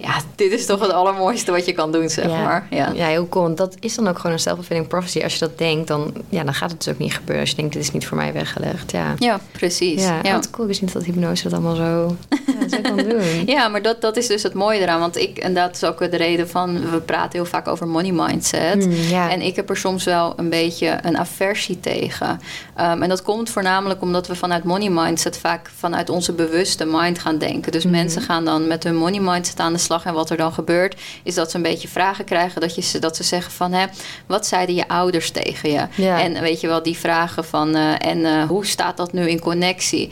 [0.00, 2.66] Ja, dit is toch het allermooiste wat je kan doen, zeg maar.
[2.70, 2.90] Ja.
[2.94, 3.44] ja, heel cool.
[3.44, 5.20] Want dat is dan ook gewoon een self-fulfilling prophecy.
[5.22, 7.40] Als je dat denkt, dan, ja, dan gaat het dus ook niet gebeuren.
[7.40, 8.90] Als je denkt, dit is niet voor mij weggelegd.
[8.90, 10.02] Ja, Ja, precies.
[10.02, 10.18] ja.
[10.22, 10.32] Ja.
[10.32, 10.66] Wat cool.
[10.66, 12.16] Wist niet dat hypnose dat allemaal zo,
[12.60, 13.18] ja, zo kan doen.
[13.54, 15.00] Ja, maar dat, dat is dus het mooie eraan.
[15.00, 16.90] Want ik, en dat is ook de reden van...
[16.90, 18.86] we praten heel vaak over money mindset.
[18.86, 19.30] Mm, ja.
[19.30, 22.40] En ik heb er soms wel een beetje een aversie tegen.
[22.80, 25.38] Um, en dat komt voornamelijk omdat we vanuit money mindset...
[25.38, 27.72] vaak vanuit onze bewuste mind gaan denken.
[27.72, 27.92] Dus Mhm.
[27.94, 29.88] mensen gaan dan met hun money mindset aan de slag.
[29.98, 32.60] En wat er dan gebeurt, is dat ze een beetje vragen krijgen...
[32.60, 33.72] dat, je, ze- dat ze zeggen van...
[33.72, 33.86] Hè,
[34.26, 35.86] wat zeiden je ouders tegen je?
[35.94, 36.20] Ja.
[36.20, 37.74] En weet je wel, die vragen van...
[37.74, 40.10] eh, en eh, hoe staat dat nu in connectie?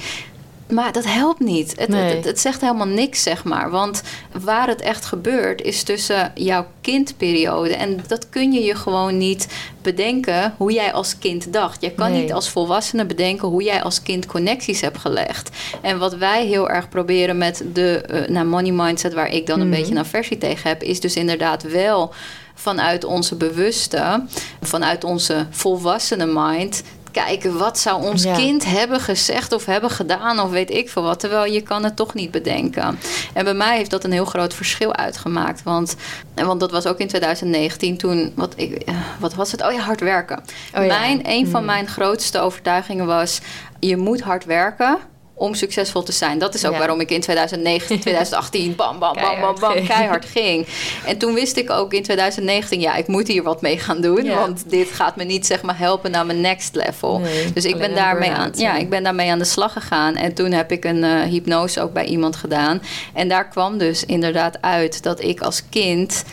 [0.68, 1.74] Maar dat helpt niet.
[1.76, 2.14] Het, Nee.
[2.16, 3.70] het, het zegt helemaal niks, zeg maar.
[3.70, 4.02] Want
[4.42, 7.74] waar het echt gebeurt, is tussen jouw kindperiode.
[7.76, 9.46] En dat kun je je gewoon niet
[9.83, 11.83] bedenken hoe jij als kind dacht.
[11.83, 12.22] Je kan Nee.
[12.22, 15.50] niet als volwassene bedenken hoe jij als kind connecties hebt gelegd.
[15.81, 19.61] En wat wij heel erg proberen met de eh, nou, money mindset, waar ik dan
[19.61, 19.76] een Mhm.
[19.76, 22.12] beetje een aversie tegen heb, is dus inderdaad wel
[22.54, 24.24] vanuit onze bewuste,
[24.62, 26.83] vanuit onze volwassene mind.
[27.26, 28.35] Kijken wat zou ons Ja.
[28.35, 31.20] kind hebben gezegd of hebben gedaan of weet ik veel wat.
[31.20, 32.98] Terwijl je kan het toch niet bedenken.
[33.35, 35.62] En bij mij heeft dat een heel groot verschil uitgemaakt.
[35.62, 35.96] Want,
[36.35, 39.62] want dat was ook in 2019 toen, wat, ik, eh, wat was het?
[39.66, 40.38] Oh ja, hard werken.
[40.74, 40.98] Oh ja.
[40.98, 41.66] Mijn, een van Hmm.
[41.66, 43.40] mijn grootste overtuigingen was,
[43.81, 44.98] je moet hard werken
[45.38, 46.38] om succesvol te zijn.
[46.38, 46.79] Dat is ook Ja.
[46.79, 49.87] waarom ik in 2019, 2018 bam, bam, bam, bam, Keihard bam, ging.
[49.87, 50.66] keihard ging.
[51.07, 54.24] En toen wist ik ook in 2019, ja, ik moet hier wat mee gaan doen.
[54.24, 54.35] Ja.
[54.38, 57.18] Want dit gaat me niet zeg maar helpen naar mijn next level.
[57.18, 58.77] Nee, dus ik alleen ben, daarmee aan, ja.
[58.77, 60.16] ik ben daarmee aan de slag gegaan.
[60.16, 62.83] En toen heb ik een eh, hypnose ook bij iemand gedaan.
[63.14, 66.24] En daar kwam dus inderdaad uit dat ik als kind...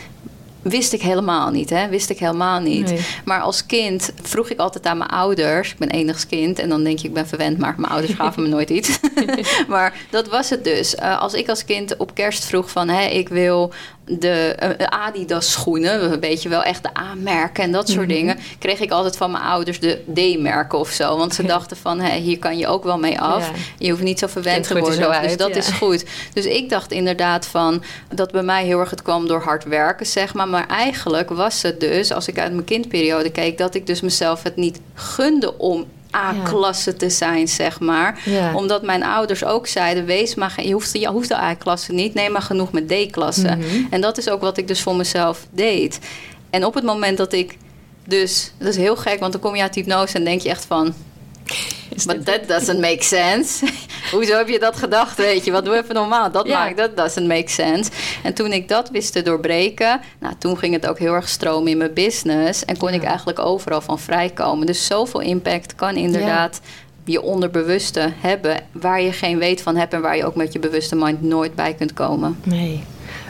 [0.68, 1.88] Wist ik helemaal niet, hè?
[1.88, 2.88] Wist ik helemaal niet.
[2.88, 3.06] Nee.
[3.24, 5.72] Maar als kind vroeg ik altijd aan mijn ouders.
[5.72, 8.42] Ik ben enigs kind en dan denk je ik ben verwend, maar mijn ouders gaven
[8.42, 8.98] me nooit iets.
[9.68, 10.94] maar dat was het dus.
[10.94, 13.72] Eh, als ik als kind op kerst vroeg van hé, ik wil
[14.08, 18.16] de eh, Adidas schoenen, weet je wel, echt de A-merken en dat soort Mhm.
[18.16, 21.16] dingen, kreeg ik altijd van mijn ouders de D-merken of zo.
[21.16, 23.48] Want ze dachten van hé, hier kan je ook wel mee af.
[23.48, 23.54] Ja.
[23.78, 25.22] Je hoeft niet zo verwend te worden.
[25.22, 25.56] dus dat ja.
[25.56, 26.04] is goed.
[26.32, 27.82] Dus ik dacht inderdaad van
[28.14, 30.48] dat bij mij heel erg het kwam door hard werken, zeg maar.
[30.48, 34.42] Maar eigenlijk was het dus, als ik uit mijn kindperiode keek, dat ik dus mezelf
[34.42, 35.84] het niet gunde om
[36.16, 38.20] A-klasse te zijn, zeg maar.
[38.24, 38.54] Ja.
[38.54, 42.32] Omdat mijn ouders ook zeiden: wees maar, je hoeft, je hoeft de A-klasse niet, neem
[42.32, 43.56] maar genoeg met D-klasse.
[43.56, 43.84] Mhm.
[43.90, 45.98] En dat is ook wat ik dus voor mezelf deed.
[46.50, 47.56] En op het moment dat ik
[48.04, 50.64] dus, dat is heel gek, want dan kom je uit hypnose en denk je echt
[50.64, 50.94] van.
[52.06, 53.66] But that doesn't make sense.
[54.12, 55.16] Hoezo heb je dat gedacht?
[55.16, 56.30] Weet je, wat doe even normaal?
[56.30, 56.58] Dat Ja.
[56.64, 57.90] maakt, dat doesn't make sense.
[58.22, 61.70] En toen ik dat wist te doorbreken, nou, toen ging het ook heel erg stromen
[61.70, 62.64] in mijn business.
[62.64, 62.94] En kon Ja.
[62.94, 64.66] ik eigenlijk overal van vrijkomen.
[64.66, 66.60] Dus zoveel impact kan inderdaad
[67.04, 70.58] je onderbewuste hebben, waar je geen weet van hebt en waar je ook met je
[70.58, 72.38] bewuste mind nooit bij kunt komen.
[72.42, 72.82] Nee.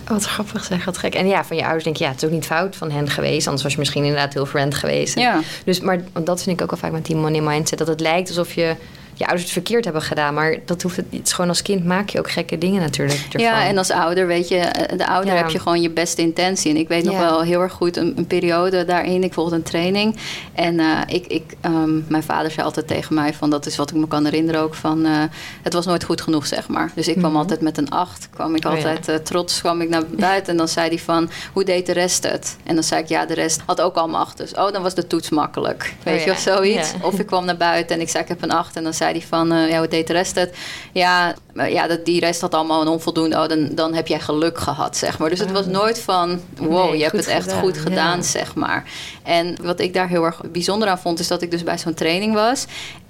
[0.09, 1.15] Wat grappig zeg, wat gek.
[1.15, 3.11] En ja, van je ouders denk je, ja, het is ook niet fout van hen
[3.11, 3.47] geweest.
[3.47, 5.19] Anders was je misschien inderdaad heel friend geweest.
[5.19, 5.41] Ja.
[5.65, 7.79] Dus, maar dat vind ik ook al vaak met die money mindset.
[7.79, 8.77] Dat het lijkt alsof je,
[9.19, 10.35] je ouders het verkeerd hebben gedaan.
[10.35, 13.21] Maar dat hoeft het, het is gewoon als kind maak je ook gekke dingen natuurlijk.
[13.25, 13.41] ervan.
[13.41, 15.41] Ja, en als ouder, weet je, eh, de ouder Ja.
[15.41, 16.71] heb je gewoon je beste intentie.
[16.71, 17.21] En ik weet nog Ja.
[17.21, 19.23] wel heel erg goed een, een periode daarin.
[19.25, 20.17] Ik volgde een training.
[20.55, 23.91] En eh, ik, ik, ehm, mijn vader zei altijd tegen mij: van dat is wat
[23.91, 25.05] ik me kan herinneren ook van.
[25.05, 25.23] eh,
[25.63, 26.91] het was nooit goed genoeg, zeg maar.
[26.95, 27.39] Dus ik kwam Mhm.
[27.41, 28.29] altijd met een acht.
[28.35, 28.91] Kwam ik Oh ja.
[28.95, 30.53] altijd trots, kwam ik naar buiten.
[30.53, 32.57] En dan zei hij van: hoe deed de rest het?
[32.65, 34.37] En dan zei ik: ja, de rest had ook allemaal acht.
[34.37, 35.95] Dus oh, dan was de toets makkelijk.
[36.03, 36.33] Weet Oh je, ja.
[36.33, 36.93] of zoiets.
[37.03, 38.77] Of ik kwam naar buiten en ik zei: ik heb een acht.
[38.77, 40.57] En dan zei hij van: eh, ja, hoe deed de rest het?
[40.93, 43.37] Ja, ja dat, die rest had allemaal een onvoldoende.
[43.37, 45.31] Oh, dan, dan heb jij geluk gehad, zeg maar.
[45.31, 48.23] Dus het was nooit van: wow, Nee, je hebt het echt gedaan, goed gedaan, ja.
[48.23, 48.85] zeg maar.
[49.23, 51.95] En wat ik daar heel erg bijzonder aan vond, is dat ik dus bij zo'n
[51.95, 52.67] training was.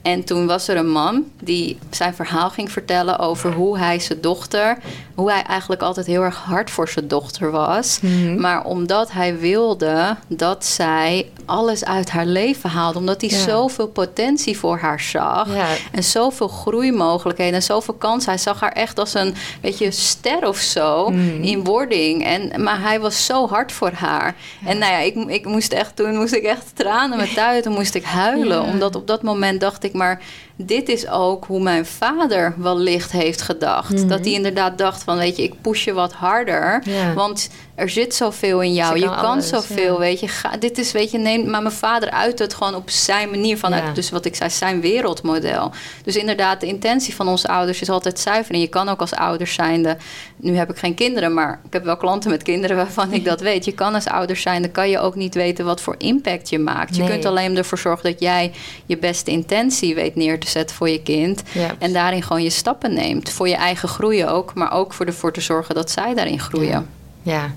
[0.07, 4.21] En toen was er een man die zijn verhaal ging vertellen over hoe hij zijn
[4.21, 4.79] dochter,
[5.14, 7.99] hoe hij eigenlijk altijd heel erg hard voor zijn dochter was.
[8.01, 8.40] Mhm.
[8.40, 13.38] Maar omdat hij wilde dat zij alles uit haar leven haalde, omdat hij Ja.
[13.38, 15.55] zoveel potentie voor haar zag.
[15.55, 15.66] Ja.
[15.92, 18.31] En zoveel groeimogelijkheden en zoveel kansen.
[18.31, 21.42] Hij zag haar echt als een beetje ster of zo Mhm.
[21.42, 22.25] in wording.
[22.25, 24.35] En, maar hij was zo hard voor haar.
[24.66, 27.62] En nou ja, ik, ik moest echt toen moest ik echt tranen met uit.
[27.62, 28.62] Toen moest ik huilen.
[28.62, 30.22] Omdat op dat moment dacht ik, maar
[30.56, 33.92] dit is ook hoe mijn vader wellicht heeft gedacht.
[33.92, 34.09] Mhm.
[34.09, 36.82] Dat hij inderdaad dacht van, weet je, ik push je wat harder.
[36.85, 37.14] Ja.
[37.14, 38.99] Want er zit zoveel in jou.
[38.99, 39.99] Je kan alles, zoveel, ja.
[39.99, 40.29] weet je.
[40.29, 43.59] Ga, dit is, weet je, neem, maar mijn vader uit het gewoon op zijn manier
[43.59, 43.93] vanuit, Ja.
[43.93, 45.71] dus wat ik zei, zijn wereldmodel.
[46.05, 48.55] Dus inderdaad, de intentie van onze ouders is altijd zuiver.
[48.55, 49.97] En je kan ook als ouders zijnde,
[50.37, 53.41] nu heb ik geen kinderen, maar ik heb wel klanten met kinderen waarvan ik dat
[53.41, 53.65] weet.
[53.65, 56.97] Je kan als ouders zijnde, kan je ook niet weten wat voor impact je maakt.
[56.97, 57.11] Je Nee.
[57.11, 58.53] kunt alleen ervoor zorgen dat jij
[58.87, 61.43] je beste intentie weet neer te zetten voor je kind.
[61.53, 61.71] Ja.
[61.79, 63.31] En daarin gewoon je stappen neemt.
[63.31, 66.87] Voor je eigen groei ook, maar ook voor ervoor te zorgen dat zij daarin groeien.
[67.23, 67.55] Ja.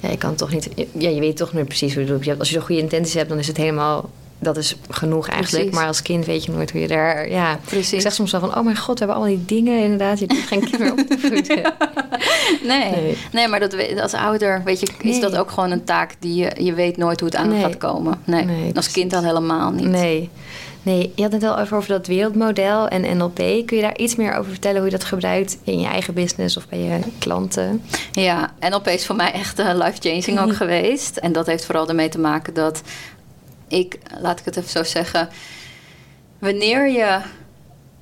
[0.00, 0.10] Ja.
[0.10, 0.68] Je kan toch niet...
[0.92, 2.38] Ja, je weet toch niet precies hoe je het doet.
[2.38, 4.10] Als je zo goede intenties hebt, dan is het helemaal...
[4.38, 5.56] Dat is genoeg eigenlijk.
[5.62, 5.78] Precies.
[5.78, 7.30] Maar als kind weet je nooit hoe je daar...
[7.30, 7.92] Ja, Precies.
[7.92, 8.56] Ik zeg soms wel van...
[8.56, 10.18] Oh mijn god, we hebben al die dingen inderdaad.
[10.18, 11.72] Je doet geen kind meer op te voeden.
[12.62, 12.90] Nee.
[12.90, 13.16] Nee.
[13.32, 15.20] nee, maar dat, als ouder weet je, is Nee.
[15.20, 17.60] dat ook gewoon een taak die je, je weet nooit hoe het aan Nee.
[17.60, 18.20] gaat komen.
[18.24, 19.86] Nee, Nee, als kind al helemaal niet.
[19.88, 20.30] Nee.
[20.86, 23.34] Nee, je had het al even over dat wereldmodel en NLP.
[23.36, 26.56] Kun je daar iets meer over vertellen hoe je dat gebruikt in je eigen business
[26.56, 27.82] of bij je klanten?
[28.12, 31.16] Ja, NLP is voor mij echt uh, life-changing ook geweest.
[31.16, 32.82] En dat heeft vooral ermee te maken dat
[33.68, 35.28] ik, laat ik het even zo zeggen,
[36.38, 37.20] wanneer je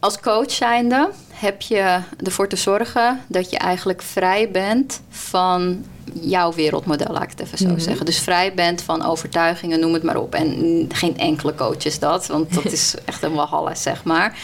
[0.05, 5.85] als coach zijnde heb je ervoor te zorgen dat je eigenlijk vrij bent van
[6.21, 7.79] jouw wereldmodel, laat ik het even zo Mhm.
[7.79, 8.07] zeggen.
[8.07, 10.35] Dus vrij bent van overtuigingen, noem het maar op.
[10.35, 14.39] En geen enkele coach is dat, want dat is echt een walhalla, zeg maar.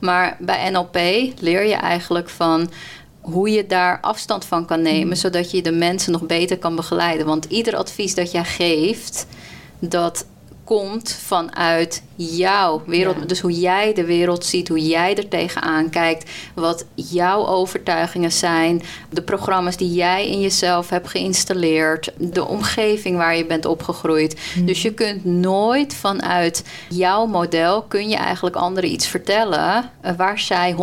[0.00, 0.94] Maar bij NLP
[1.40, 2.70] leer je eigenlijk van
[3.20, 5.16] hoe je daar afstand van kan nemen, Mhm.
[5.16, 7.26] zodat je de mensen nog beter kan begeleiden.
[7.26, 9.26] Want ieder advies dat jij geeft,
[9.78, 10.26] dat
[10.66, 13.16] komt vanuit jouw wereld.
[13.18, 13.24] Ja.
[13.24, 18.82] Dus hoe jij de wereld ziet, hoe jij er tegenaan kijkt, wat jouw overtuigingen zijn,
[19.10, 24.36] de programma's die jij in jezelf hebt geïnstalleerd, de omgeving waar je bent opgegroeid.
[24.64, 30.38] Dus je kunt nooit vanuit jouw model kun je eigenlijk anderen iets vertellen eh, waar
[30.38, 30.76] zij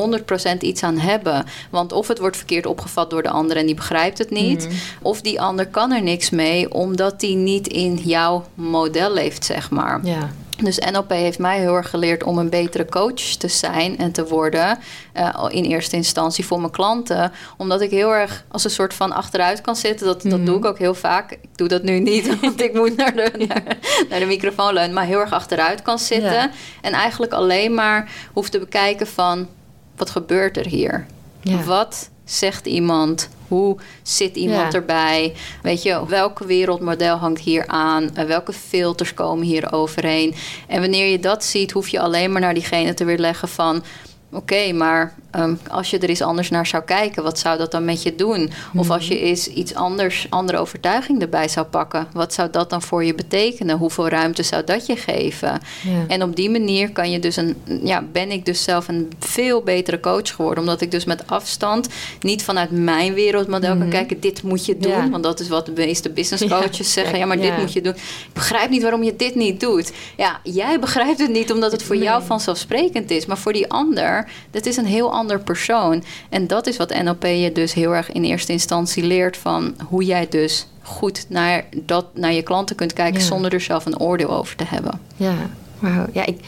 [0.56, 1.46] 100% iets aan hebben.
[1.70, 4.68] Want of het wordt verkeerd opgevat door de ander en die begrijpt het niet,
[5.02, 9.70] of die ander kan er niks mee omdat die niet in jouw model leeft, zeg
[9.70, 9.73] maar.
[10.04, 10.30] Ja.
[10.64, 14.28] Dus NLP heeft mij heel erg geleerd om een betere coach te zijn en te
[14.28, 14.80] worden.
[15.14, 17.32] eh, in eerste instantie voor mijn klanten.
[17.58, 20.06] Omdat ik heel erg als een soort van achteruit kan zitten.
[20.06, 21.32] Dat, dat doe ik ook heel vaak.
[21.32, 23.78] Ik doe dat nu niet, want ik moet naar de, naar,
[24.10, 24.94] naar de microfoon leunen.
[24.94, 26.32] Maar heel erg achteruit kan zitten.
[26.32, 26.50] Ja.
[26.82, 29.48] En eigenlijk alleen maar hoef te bekijken van...
[29.96, 31.06] wat gebeurt er hier?
[31.42, 31.64] Ja.
[31.64, 33.30] Wat zegt iemand?
[33.54, 34.80] Hoe zit iemand Ja.
[34.80, 35.34] erbij?
[35.62, 38.16] Weet je, welke wereldmodel hangt hier aan?
[38.16, 40.34] Eh, Welke filters komen hier overheen?
[40.68, 43.84] En wanneer je dat ziet, hoef je alleen maar naar diegene te weerleggen van...
[44.32, 47.86] Oké, maar ehm, als je er eens anders naar zou kijken, wat zou dat dan
[47.86, 48.52] met je doen?
[48.76, 52.82] Of als je eens iets anders, andere overtuiging erbij zou pakken, wat zou dat dan
[52.82, 53.78] voor je betekenen?
[53.78, 55.60] Hoeveel ruimte zou dat je geven?
[55.84, 56.06] Ja.
[56.08, 59.62] En op die manier kan je dus een, ja, ben ik dus zelf een veel
[59.62, 60.60] betere coach geworden.
[60.64, 61.88] Omdat ik dus met afstand
[62.22, 64.92] niet vanuit mijn wereldmodel kan kijken, dit moet je doen.
[64.92, 65.10] Ja.
[65.10, 67.18] Want dat is wat de meeste business Ja, coaches zeggen.
[67.18, 67.94] ja, maar dit moet je doen.
[67.94, 69.92] Ik begrijp niet waarom je dit niet doet.
[70.18, 73.26] Ja, jij begrijpt het niet omdat het voor jou vanzelfsprekend is.
[73.26, 76.04] Maar voor die ander, dat is een heel ander persoon.
[76.30, 80.04] En dat is wat NLP je dus heel erg in eerste instantie leert van hoe
[80.04, 83.26] jij dus goed naar, dat, naar je klanten kunt kijken Ja.
[83.26, 85.00] zonder er zelf een oordeel over te hebben.
[85.16, 85.36] Ja,
[85.80, 86.06] wauw.
[86.12, 86.40] Ja, ik...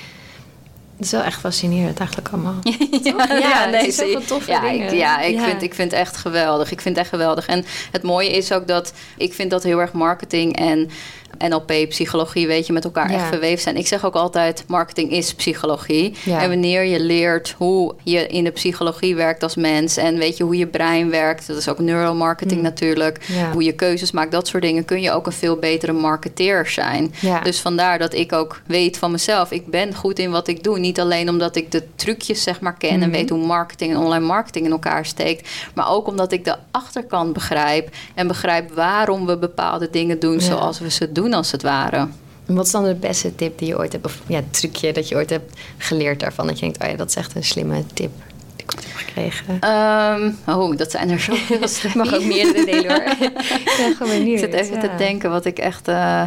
[0.97, 2.55] Het is wel echt fascinerend eigenlijk allemaal.
[3.03, 4.85] Ja, Ja, nee, het is toffe ja, dingen.
[4.87, 5.43] Ik, ja, ik, Ja.
[5.45, 6.71] Vind, ik vind het echt geweldig.
[6.71, 7.45] Ik vind het echt geweldig.
[7.45, 10.89] En het mooie is ook dat ik vind dat heel erg marketing en
[11.39, 13.15] NLP, psychologie, weet je, met elkaar Ja.
[13.17, 13.77] echt verweven zijn.
[13.77, 16.13] Ik zeg ook altijd, marketing is psychologie.
[16.23, 16.41] Ja.
[16.41, 20.43] En wanneer je leert hoe je in de psychologie werkt als mens en weet je
[20.43, 23.35] hoe je brein werkt, dat is ook neuromarketing natuurlijk, Mm.
[23.35, 23.51] Ja.
[23.51, 27.13] hoe je keuzes maakt, dat soort dingen, kun je ook een veel betere marketeer zijn.
[27.43, 30.79] Dus vandaar dat ik ook weet van mezelf, ik ben goed in wat ik doe.
[30.79, 33.09] Niet alleen omdat ik de trucjes zeg maar ken en Mhm.
[33.11, 37.33] weet hoe marketing en online marketing in elkaar steekt, maar ook omdat ik de achterkant
[37.33, 42.07] begrijp en begrijp waarom we bepaalde dingen doen zoals we ze doen als het ware.
[42.45, 45.09] En wat is dan de beste tip die je ooit hebt, of ja, trucje dat
[45.09, 46.47] je ooit hebt geleerd daarvan?
[46.47, 48.11] Dat je denkt, oh ja, dat is echt een slimme tip
[48.55, 49.57] die ik ooit heb gekregen.
[49.59, 51.59] Ehm, oh, dat zijn er zoveel.
[52.03, 53.11] Mag ook meerdere delen hoor.
[53.59, 54.41] ik ben gewoon benieuwd.
[54.41, 55.87] Ik zit even te denken wat ik echt.
[55.87, 56.23] eh,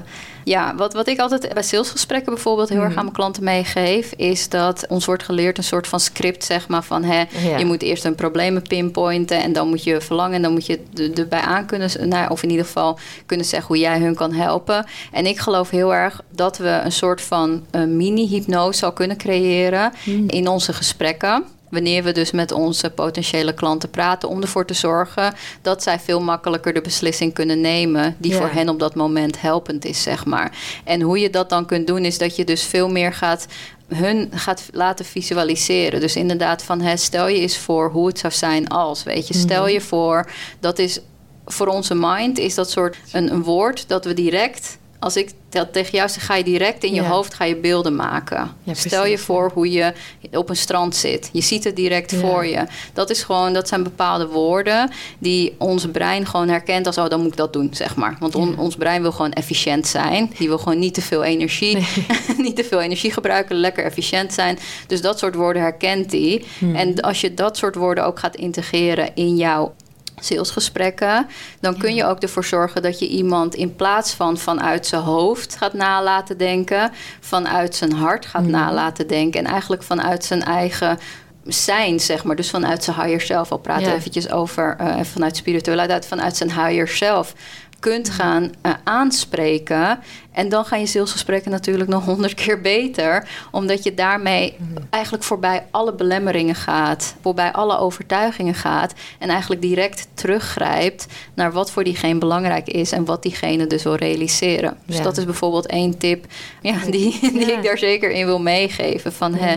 [0.49, 2.99] ja, wat, wat ik altijd bij salesgesprekken bijvoorbeeld heel erg Mhm.
[2.99, 6.83] aan mijn klanten meegeef, is dat ons wordt geleerd een soort van script, zeg maar,
[6.85, 7.59] van hè, Ja.
[7.59, 10.81] je moet eerst een probleem pinpointen en dan moet je verlangen en dan moet je
[10.95, 14.33] er- erbij aan kunnen, nou, of in ieder geval kunnen zeggen hoe jij hun kan
[14.33, 14.85] helpen.
[15.13, 19.93] En ik geloof heel erg dat we een soort van eh, mini-hypnose al kunnen creëren
[20.05, 20.29] Mhm.
[20.29, 21.45] in onze gesprekken.
[21.71, 26.21] Wanneer we dus met onze potentiële klanten praten, om ervoor te zorgen dat zij veel
[26.21, 28.39] makkelijker de beslissing kunnen nemen die Ja.
[28.39, 30.57] voor hen op dat moment helpend is, zeg maar.
[30.85, 33.47] En hoe je dat dan kunt doen, is dat je dus veel meer gaat
[33.95, 36.01] hun gaat laten visualiseren.
[36.01, 39.35] Dus inderdaad van hè, stel je eens voor hoe het zou zijn als, weet je,
[39.35, 39.73] stel Mhm.
[39.73, 41.01] je voor dat is
[41.47, 45.73] voor onze mind is dat soort een, een woord dat we direct als ik dat
[45.73, 47.09] tegen jou zeg, ga je direct in je Ja.
[47.09, 48.51] hoofd ga je beelden maken.
[48.63, 49.93] Ja, Stel je voor hoe je
[50.33, 51.29] op een strand zit.
[51.33, 52.19] Je ziet het direct Ja.
[52.19, 52.65] voor je.
[52.93, 57.21] Dat is gewoon, dat zijn bepaalde woorden die ons brein gewoon herkent als oh, dan
[57.21, 58.17] moet ik dat doen, zeg maar.
[58.21, 60.33] Want on- ons brein wil gewoon efficiënt zijn.
[60.39, 61.87] Die wil gewoon niet te veel energie,
[62.39, 64.59] niet te veel energie gebruiken, lekker efficiënt zijn.
[64.87, 66.45] Dus dat soort woorden herkent hij.
[66.59, 66.75] Hmm.
[66.75, 69.75] En als je dat soort woorden ook gaat integreren in jouw
[70.21, 71.27] salesgesprekken,
[71.61, 75.57] dan kun je ook ervoor zorgen dat je iemand in plaats van vanuit zijn hoofd
[75.57, 80.99] gaat nalaten denken, vanuit zijn hart gaat nalaten denken en eigenlijk vanuit zijn eigen
[81.45, 82.37] zijn, zeg maar.
[82.37, 83.51] Dus vanuit zijn higher self.
[83.53, 83.97] Al praten we Ja.
[83.97, 87.35] eventjes over, eh, vanuit spiritualiteit, vanuit zijn higher self.
[87.81, 89.99] Kunt gaan uh, aanspreken.
[90.33, 93.29] En dan gaan je salesgesprekken natuurlijk nog honderd keer beter.
[93.51, 94.57] Omdat je daarmee
[94.91, 97.14] eigenlijk voorbij alle belemmeringen gaat.
[97.23, 98.95] Voorbij alle overtuigingen gaat.
[99.19, 102.93] En eigenlijk direct teruggrijpt naar wat voor diegene belangrijk is.
[102.93, 104.77] En wat diegene dus wil realiseren.
[104.87, 105.03] Dus Ja.
[105.03, 106.25] dat is bijvoorbeeld één tip
[106.62, 107.57] ja, die, die Ja.
[107.57, 109.12] ik daar zeker in wil meegeven.
[109.12, 109.53] Van, hè,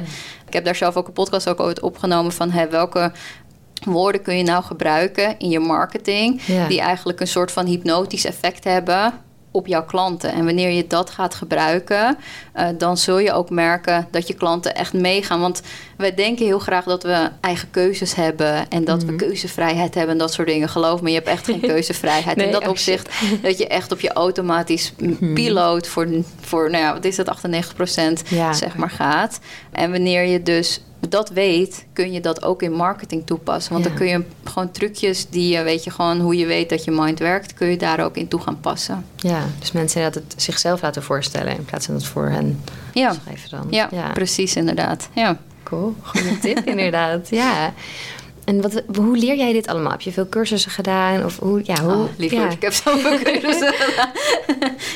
[0.47, 3.12] ik heb daar zelf ook een podcast ook ooit opgenomen van hè, welke
[3.83, 6.67] woorden kun je nou gebruiken in je marketing Ja.
[6.67, 9.13] die eigenlijk een soort van hypnotisch effect hebben
[9.53, 10.31] op jouw klanten.
[10.33, 12.17] En wanneer je dat gaat gebruiken,
[12.53, 15.39] eh, dan zul je ook merken dat je klanten echt meegaan.
[15.39, 15.61] Want
[15.97, 19.05] wij denken heel graag dat we eigen keuzes hebben en dat Mhm.
[19.11, 20.69] we keuzevrijheid hebben en dat soort dingen.
[20.69, 22.35] Geloof me, je hebt echt geen keuzevrijheid.
[22.37, 23.09] Nee, in dat oh, opzicht
[23.41, 26.07] dat je echt op je automatisch m- piloot voor,
[26.39, 28.53] voor nou ja, wat is het, 98 Ja.
[28.53, 29.39] zeg maar gaat.
[29.71, 33.73] En wanneer je dus dat weet, kun je dat ook in marketing toepassen.
[33.73, 33.89] Want Ja.
[33.89, 36.91] dan kun je gewoon trucjes die je, weet je, gewoon hoe je weet dat je
[36.91, 39.05] mind werkt, kun je daar ook in toe gaan passen.
[39.17, 42.61] Ja, dus mensen dat het zichzelf laten voorstellen in plaats van het voor hen
[42.93, 43.67] Ja, schrijven dan.
[43.69, 45.09] ja, precies inderdaad.
[45.13, 45.37] Ja.
[45.63, 47.29] Cool, goede tip inderdaad.
[47.29, 47.73] Ja.
[48.51, 49.91] En wat, hoe leer jij dit allemaal?
[49.91, 51.25] Heb je veel cursussen gedaan?
[51.25, 52.49] Of hoe, ja, hoe, Oh, ja.
[52.49, 54.09] ik heb zoveel cursussen gedaan.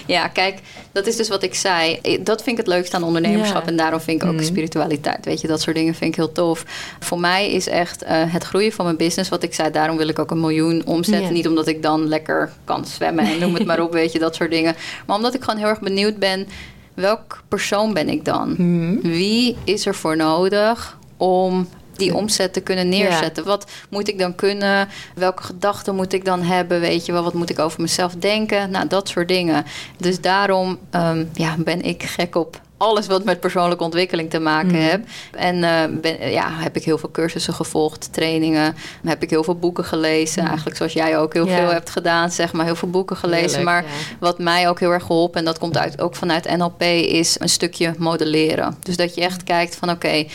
[0.08, 0.60] ja, kijk,
[0.92, 2.00] dat is dus wat ik zei.
[2.24, 3.62] Dat vind ik het leukste aan ondernemerschap.
[3.64, 3.68] Ja.
[3.68, 4.44] En daarom vind ik ook Mhm.
[4.44, 5.26] spiritualiteit.
[5.26, 6.66] Weet je, dat soort dingen vind ik heel tof.
[7.00, 9.72] Voor mij is echt eh, het groeien van mijn business wat ik zei.
[9.72, 11.28] Daarom wil ik ook een miljoen omzetten.
[11.28, 11.34] Ja.
[11.34, 14.36] Niet omdat ik dan lekker kan zwemmen en noem het maar op, weet je, dat
[14.36, 14.76] soort dingen.
[15.06, 16.48] Maar omdat ik gewoon heel erg benieuwd ben.
[16.94, 18.50] Welk persoon ben ik dan?
[18.58, 19.00] Mhm.
[19.02, 23.44] Wie is er voor nodig om die omzet te kunnen neerzetten?
[23.46, 24.88] Wat moet ik dan kunnen?
[25.16, 26.80] Welke gedachten moet ik dan hebben?
[26.80, 28.72] Weet je wel, wat moet ik over mezelf denken?
[28.72, 29.66] Nou, dat soort dingen.
[29.98, 34.68] Dus daarom ehm, ja, ben ik gek op alles wat met persoonlijke ontwikkeling te maken
[34.68, 34.78] Mhm.
[34.82, 35.00] heeft.
[35.32, 38.76] En eh, ben, ja, heb ik heel veel cursussen gevolgd, trainingen.
[39.06, 40.46] Heb ik heel veel boeken gelezen.
[40.46, 41.56] Eigenlijk zoals jij ook heel Ja.
[41.56, 42.66] veel hebt gedaan, zeg maar.
[42.66, 43.46] Heel veel boeken gelezen.
[43.58, 43.90] Heerlijk, maar ja.
[44.20, 47.50] wat mij ook heel erg geholpen, en dat komt uit, ook vanuit NLP, is een
[47.50, 48.76] stukje modelleren.
[48.84, 50.26] Dus dat je echt kijkt van oké,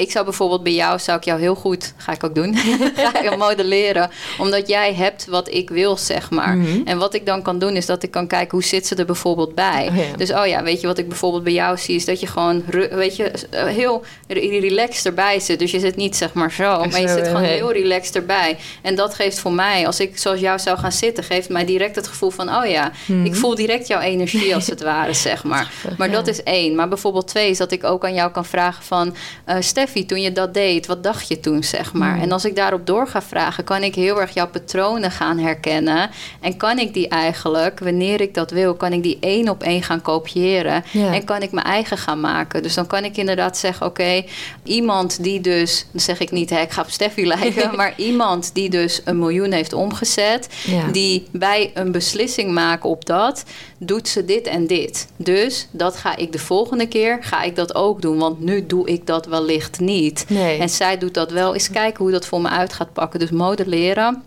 [0.00, 2.56] ik zou bijvoorbeeld bij jou, zou ik jou heel goed, ga ik ook doen,
[2.96, 4.10] ga ik modelleren.
[4.38, 6.56] Omdat jij hebt wat ik wil, zeg maar.
[6.56, 6.80] Mhm.
[6.84, 9.06] En wat ik dan kan doen, is dat ik kan kijken hoe zit ze er
[9.06, 9.88] bijvoorbeeld bij.
[9.90, 10.16] Oh ja.
[10.16, 12.64] Dus oh ja, weet je wat ik bijvoorbeeld bij jou zie, is dat je gewoon,
[12.90, 15.58] weet je, eh, heel re- relaxed erbij zit.
[15.58, 18.56] Dus je zit niet zeg maar zo, maar je zit gewoon heel relaxed erbij.
[18.82, 21.96] En dat geeft voor mij, als ik zoals jou zou gaan zitten, geeft mij direct
[21.96, 22.92] het gevoel van, oh ja,
[23.24, 25.70] ik voel direct jouw energie als het ware, zeg maar.
[25.98, 26.74] Maar dat is één.
[26.74, 30.20] Maar bijvoorbeeld twee is dat ik ook aan jou kan vragen van, eh Steffi, toen
[30.20, 32.20] je dat deed, wat dacht je toen, zeg maar?
[32.20, 36.10] En als ik daarop door ga vragen, kan ik heel erg jouw patronen gaan herkennen.
[36.40, 39.82] En kan ik die eigenlijk, wanneer ik dat wil, kan ik die één op één
[39.82, 40.84] gaan kopiëren.
[40.92, 42.62] En kan ik mijn eigen gaan maken.
[42.62, 44.24] Dus dan kan ik inderdaad zeggen, oké,
[44.62, 48.50] iemand die dus, dan zeg ik niet, hè, ik ga op Steffi lijken, maar iemand
[48.54, 50.48] die dus een miljoen heeft omgezet,
[50.92, 53.44] die bij een beslissing maken op dat,
[53.84, 55.06] doet ze dit en dit.
[55.16, 58.88] Dus dat ga ik de volgende keer, ga ik dat ook doen, want nu doe
[58.88, 60.24] ik dat wellicht niet.
[60.28, 60.58] Nee.
[60.58, 61.52] En zij doet dat wel.
[61.54, 63.20] Eens kijken hoe dat voor me uit gaat pakken.
[63.20, 64.22] Dus modelleren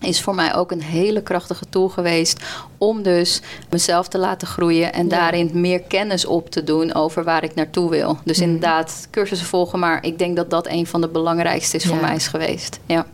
[0.00, 2.44] is voor mij ook een hele krachtige tool geweest
[2.78, 3.40] om dus
[3.70, 7.90] mezelf te laten groeien en daarin meer kennis op te doen over waar ik naartoe
[7.90, 8.18] wil.
[8.24, 8.46] Dus Mhm.
[8.46, 12.14] inderdaad cursussen volgen, maar ik denk dat dat een van de belangrijkste is voor mij
[12.14, 12.78] is geweest.
[12.86, 13.06] Ja.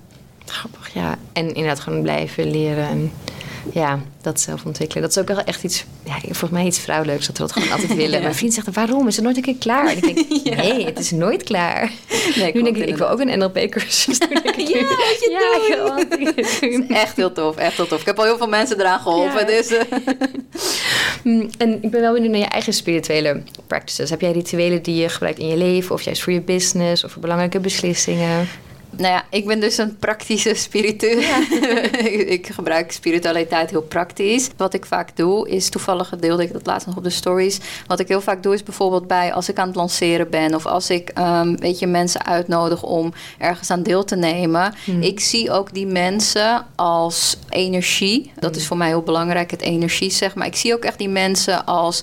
[0.47, 1.19] Grappig, ja.
[1.33, 3.13] En inderdaad gewoon blijven leren en
[3.73, 5.03] ja, dat zelf ontwikkelen.
[5.03, 7.71] Dat is ook wel echt iets, ja, volgens mij iets vrouwelijks, dat we dat gewoon
[7.73, 8.17] altijd willen.
[8.17, 8.21] Ja.
[8.23, 9.07] Mijn vriend zegt, waarom?
[9.09, 9.87] Is het nooit een keer klaar?
[9.87, 11.91] En ik denk, nee, het is nooit klaar.
[12.37, 14.29] Nee, nu denk ik, ik wil ook een NLP-cursus doen.
[14.53, 15.75] Ja, nu.
[15.75, 16.97] je wat dingen doen.
[16.97, 18.01] Echt heel tof, echt heel tof.
[18.01, 19.47] Ik heb al heel veel mensen eraan geholpen.
[19.47, 19.81] Dus, eh,
[21.23, 24.11] Mm, En ik ben wel benieuwd naar je eigen spirituele practices.
[24.11, 27.13] Heb jij rituelen die je gebruikt in je leven, of juist voor je business, of
[27.13, 28.49] voor belangrijke beslissingen?
[28.97, 31.21] Nou ja, ik ben dus een praktische spiritueel.
[32.37, 34.51] ik gebruik spiritualiteit heel praktisch.
[34.57, 37.61] Wat ik vaak doe is, toevallig deelde ik dat laatst nog op de stories.
[37.87, 40.67] Wat ik heel vaak doe is bijvoorbeeld bij als ik aan het lanceren ben of
[40.67, 44.75] als ik, ehm, weet je, mensen uitnodig om ergens aan deel te nemen.
[45.01, 48.33] Ik zie ook die mensen als energie.
[48.39, 50.47] Dat is voor mij heel belangrijk, het energie zeg maar.
[50.47, 52.03] Ik zie ook echt die mensen als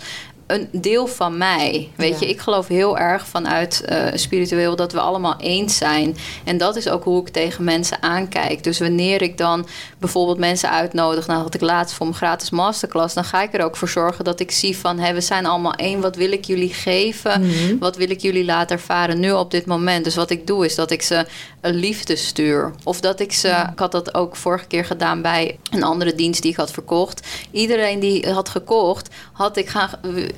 [0.50, 1.90] een deel van mij.
[1.96, 2.26] Weet Ja.
[2.26, 6.18] je, ik geloof heel erg vanuit eh, spiritueel dat we allemaal eens zijn.
[6.46, 8.64] En dat is ook hoe ik tegen mensen aankijk.
[8.64, 13.14] Dus wanneer ik dan bijvoorbeeld mensen uitnodig, nou had ik laatst voor mijn gratis masterclass,
[13.16, 15.74] dan ga ik er ook voor zorgen dat ik zie van, hé, we zijn allemaal
[15.74, 16.02] één.
[16.02, 17.52] Wat wil ik jullie geven?
[17.80, 20.04] Wat wil ik jullie laten ervaren nu op dit moment?
[20.04, 21.26] Dus wat ik doe is dat ik ze
[21.62, 22.72] een liefde stuur.
[22.84, 26.42] Of dat ik ze, ik had dat ook vorige keer gedaan bij een andere dienst
[26.42, 27.28] die ik had verkocht.
[27.52, 29.90] Iedereen die had gekocht, had ik gaan,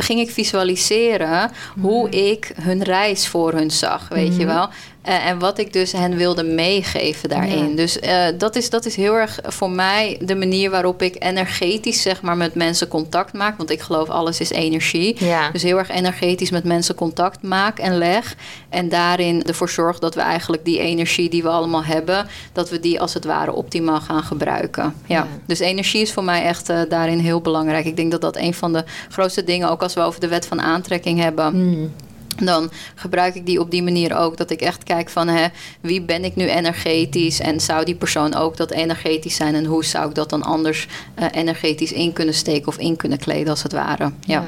[0.03, 4.07] ging ik visualiseren hoe ik hun reis voor hun zag.
[4.07, 4.69] Weet je wel?
[5.07, 7.69] Uh, en wat ik dus hen wilde meegeven daarin.
[7.69, 7.75] Ja.
[7.75, 12.01] Dus uh, dat, is, dat is heel erg voor mij de manier waarop ik energetisch
[12.01, 13.57] zeg maar, met mensen contact maak.
[13.57, 15.25] Want ik geloof alles is energie.
[15.25, 15.51] Ja.
[15.51, 18.35] Dus heel erg energetisch met mensen contact maak en leg.
[18.69, 22.79] En daarin ervoor zorg dat we eigenlijk die energie die we allemaal hebben, dat we
[22.79, 24.83] die als het ware optimaal gaan gebruiken.
[24.83, 25.15] Ja.
[25.15, 25.27] ja.
[25.47, 27.85] Dus energie is voor mij echt uh, daarin heel belangrijk.
[27.85, 30.47] Ik denk dat dat een van de grootste dingen, ook als we over de wet
[30.47, 31.55] van aantrekking hebben.
[31.55, 31.91] Mm
[32.35, 34.37] dan gebruik ik die op die manier ook.
[34.37, 35.47] Dat ik echt kijk van hè,
[35.81, 39.85] wie ben ik nu energetisch en zou die persoon ook dat energetisch zijn en hoe
[39.85, 40.87] zou ik dat dan anders
[41.19, 44.03] uh, energetisch in kunnen steken of in kunnen kleden als het ware.
[44.03, 44.11] Ja.
[44.25, 44.45] ja.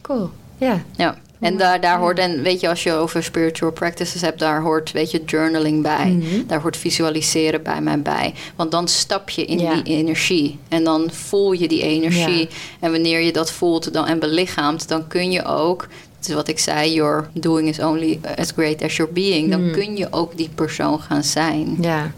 [0.00, 0.30] Cool.
[0.58, 0.82] Ja.
[0.96, 1.16] Ja.
[1.40, 4.92] En daar, daar hoort, en weet je, als je over spiritual practices hebt, daar hoort,
[4.92, 6.06] weet je, journaling bij.
[6.06, 6.46] Mm -hmm.
[6.46, 8.34] Daar hoort visualiseren bij mij bij.
[8.56, 9.74] Want dan stap je in ja.
[9.74, 10.58] die energie.
[10.68, 12.38] En dan voel je die energie.
[12.38, 12.46] Ja.
[12.80, 15.86] En wanneer je dat voelt dan, en belichaamt, dan kun je ook
[16.26, 19.50] dus wat ik zei, your doing is only as great as your being.
[19.50, 19.72] Dan Mm.
[19.72, 21.76] kun je ook die persoon gaan zijn.
[21.80, 22.10] Ja.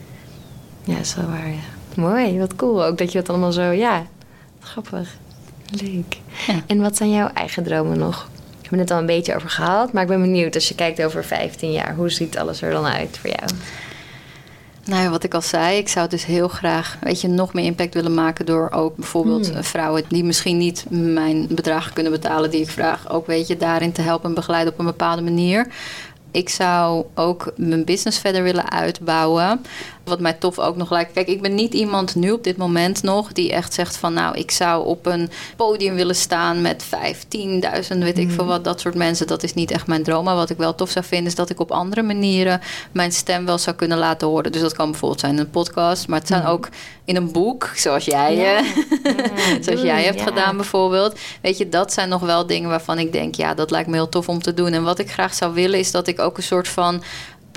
[0.85, 2.03] Ja, wel waar, ja.
[2.03, 2.85] Mooi, wat cool.
[2.85, 4.07] Ook dat je het allemaal zo, ja,
[4.61, 5.17] grappig.
[5.71, 6.17] Leuk.
[6.47, 6.55] Ja.
[6.67, 8.29] En wat zijn jouw eigen dromen nog?
[8.51, 11.03] We hebben het al een beetje over gehad, maar ik ben benieuwd als je kijkt
[11.05, 11.95] over 15 jaar.
[11.95, 13.51] Hoe ziet alles er dan uit voor jou?
[14.87, 17.65] Nou ja, wat ik al zei, ik zou dus heel graag weet je, nog meer
[17.65, 19.65] impact willen maken door ook bijvoorbeeld Hmm.
[19.65, 23.93] vrouwen die misschien niet mijn bedragen kunnen betalen die ik vraag, ook weet je, daarin
[23.93, 25.67] te helpen en begeleiden op een bepaalde manier.
[26.31, 29.65] Ik zou ook mijn business verder willen uitbouwen.
[30.07, 31.13] Wat mij tof ook nog lijkt.
[31.13, 34.37] Kijk, ik ben niet iemand nu op dit moment nog die echt zegt van nou,
[34.37, 38.35] ik zou op een podium willen staan met 15.000, weet ik Mhm.
[38.35, 39.27] veel wat, dat soort mensen.
[39.27, 40.25] Dat is niet echt mijn droom.
[40.25, 42.61] Maar wat ik wel tof zou vinden, is dat ik op andere manieren
[42.93, 44.53] mijn stem wel zou kunnen laten horen.
[44.53, 46.51] Dus dat kan bijvoorbeeld zijn in een podcast, maar het zijn Mhm.
[46.51, 46.69] ook
[47.05, 48.43] in een boek, zoals jij, Ja.
[48.59, 48.63] Ja,
[49.65, 50.25] zoals jij hebt ja.
[50.25, 51.19] gedaan bijvoorbeeld.
[51.43, 54.09] Weet je, dat zijn nog wel dingen waarvan ik denk, ja, dat lijkt me heel
[54.09, 54.73] tof om te doen.
[54.73, 57.03] En wat ik graag zou willen, is dat ik ook een soort van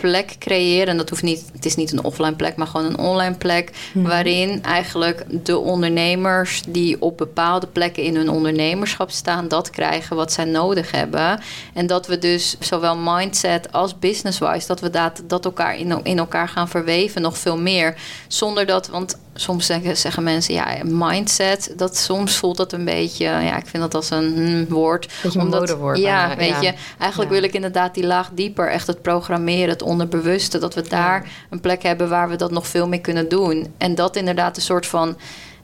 [0.01, 0.87] plek creëer.
[0.87, 3.71] En dat hoeft niet, het is niet een offline plek, maar gewoon een online plek.
[3.93, 4.07] Mhm.
[4.07, 10.31] Waarin eigenlijk de ondernemers die op bepaalde plekken in hun ondernemerschap staan, dat krijgen wat
[10.31, 11.39] zij nodig hebben.
[11.73, 16.17] En dat we dus zowel mindset als business-wise, dat we dat, dat elkaar in, in
[16.17, 17.95] elkaar gaan verweven, nog veel meer.
[18.27, 23.23] Zonder dat, want soms zeggen, zeggen mensen, ja, mindset, dat soms voelt dat een beetje,
[23.25, 25.07] ja, ik vind dat als een hmm, woord.
[25.23, 26.61] Beetje een modewoord Ja, weet ja.
[26.61, 27.35] je, eigenlijk Ja.
[27.39, 31.59] wil ik inderdaad die laag dieper, echt het programmeren, het onderbewuste, dat we daar een
[31.59, 33.73] plek hebben waar we dat nog veel meer kunnen doen.
[33.77, 35.17] En dat inderdaad een soort van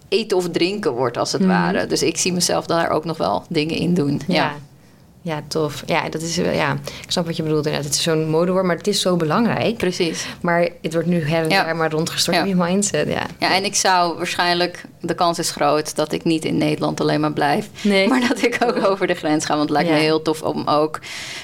[0.09, 1.49] eten of drinken wordt, als het Mhm.
[1.49, 1.86] ware.
[1.86, 4.21] Dus ik zie mezelf daar ook nog wel dingen in doen.
[4.28, 4.53] Ja.
[5.26, 5.41] Ja.
[5.47, 5.84] tof.
[5.86, 6.71] Ja, dat is, wel- ja,
[7.03, 7.65] ik snap wat je bedoelt.
[7.65, 7.89] inderdaad.
[7.89, 9.78] Het is zo'n modewoord, maar het is zo belangrijk.
[9.78, 10.26] precies.
[10.41, 11.63] Maar het wordt nu her en Ja.
[11.63, 12.41] daar maar rondgestort Ja.
[12.43, 13.07] in je mindset.
[13.07, 13.26] Ja.
[13.39, 17.19] Ja, en ik zou waarschijnlijk, de kans is groot dat ik niet in Nederland alleen
[17.19, 17.69] maar blijf.
[17.82, 18.07] Nee.
[18.07, 19.55] Maar dat ik ook over de grens ga.
[19.55, 20.99] Want het lijkt me heel tof om ook,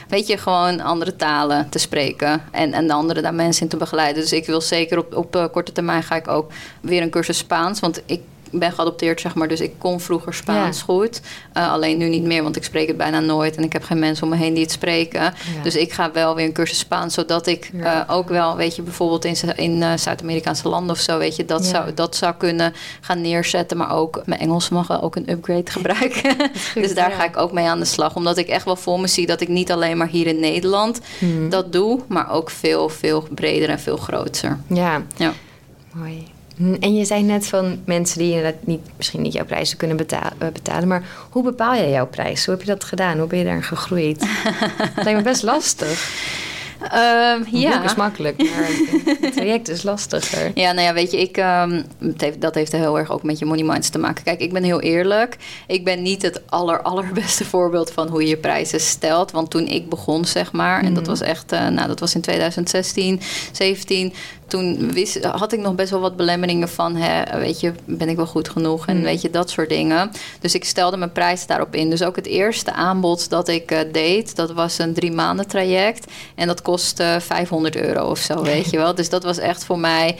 [0.07, 2.41] weet je, gewoon andere talen te spreken.
[2.51, 4.21] En, en de andere daar mensen in te begeleiden.
[4.21, 6.51] Dus ik wil zeker op, op eh, korte termijn ga ik ook
[6.81, 7.79] weer een cursus Spaans.
[7.79, 8.21] Want ik
[8.51, 9.47] ben geadopteerd, zeg maar.
[9.47, 10.83] Dus ik kon vroeger Spaans Ja.
[10.83, 11.21] goed.
[11.53, 13.55] Eh, alleen nu niet meer, want ik spreek het bijna nooit.
[13.55, 15.21] En ik heb geen mensen om me heen die het spreken.
[15.21, 15.31] Ja.
[15.63, 17.13] Dus ik ga wel weer een cursus Spaans.
[17.13, 18.05] Zodat ik Ja.
[18.07, 21.45] eh, ook wel, weet je, bijvoorbeeld in, in eh, Zuid-Amerikaanse landen of zo, weet je,
[21.45, 23.77] dat, zou, dat zou kunnen gaan neerzetten.
[23.77, 26.35] Maar ook mijn Engels mag wel ook een upgrade gebruiken.
[26.73, 28.15] goed, dus daar ga ik ook mee aan de slag.
[28.15, 30.99] Omdat ik echt wel voor me zie dat ik niet alleen maar hier in Nederland
[31.19, 31.49] Hmm.
[31.49, 34.57] dat doe, maar ook veel, veel breder en veel groter.
[34.67, 35.01] Ja.
[35.17, 35.33] Ja.
[35.93, 36.27] Mooi.
[36.57, 40.07] Hm, En je zei net van mensen die inderdaad niet, misschien niet jouw prijzen kunnen
[40.07, 40.87] eh, betalen.
[40.87, 42.45] Maar hoe bepaal jij jouw prijs?
[42.45, 43.17] Hoe heb je dat gedaan?
[43.17, 44.19] Hoe ben je daarin gegroeid?
[44.95, 46.09] dat lijkt me best lastig.
[46.91, 47.75] Een ja.
[47.77, 48.67] boek is makkelijk, maar
[49.21, 50.51] het traject is lastiger.
[50.53, 51.35] Ja, nou ja, weet je, ik,
[51.99, 54.23] het heeft, dat heeft heel erg ook met je money minds te maken.
[54.23, 55.37] Kijk, ik ben heel eerlijk.
[55.67, 59.31] Ik ben niet het aller, allerbeste voorbeeld van hoe je je prijzen stelt.
[59.31, 61.09] Want toen ik begon, zeg maar, en dat Mhm.
[61.11, 63.19] was echt, eh, nou, dat was in 2016,
[63.51, 64.13] 17.
[64.51, 68.15] Toen wist, had ik nog best wel wat belemmeringen van, hè, weet je, ben ik
[68.15, 68.87] wel goed genoeg?
[68.87, 69.03] En Mhm.
[69.05, 70.11] weet je, dat soort dingen.
[70.39, 71.89] Dus ik stelde mijn prijs daarop in.
[71.89, 76.11] Dus ook het eerste aanbod dat ik eh, deed, dat was een drie maanden traject.
[76.35, 78.95] En dat kostte 500 euro of zo, weet je wel.
[78.95, 80.15] Dus dat was echt voor mij.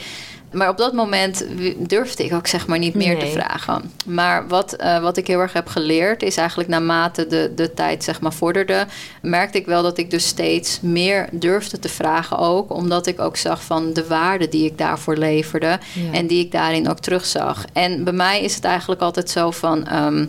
[0.52, 1.44] Maar op dat moment
[1.78, 3.92] durfde ik ook zeg maar niet meer te vragen.
[4.04, 8.04] Maar wat, eh, wat ik heel erg heb geleerd is eigenlijk naarmate de, de tijd
[8.04, 8.86] zeg maar vorderde,
[9.22, 12.72] merkte ik wel dat ik dus steeds meer durfde te vragen ook.
[12.72, 16.12] Omdat ik ook zag van de waarde die ik daarvoor leverde Ja.
[16.12, 17.64] en die ik daarin ook terugzag.
[17.72, 19.86] En bij mij is het eigenlijk altijd zo van.
[19.86, 20.26] ehm,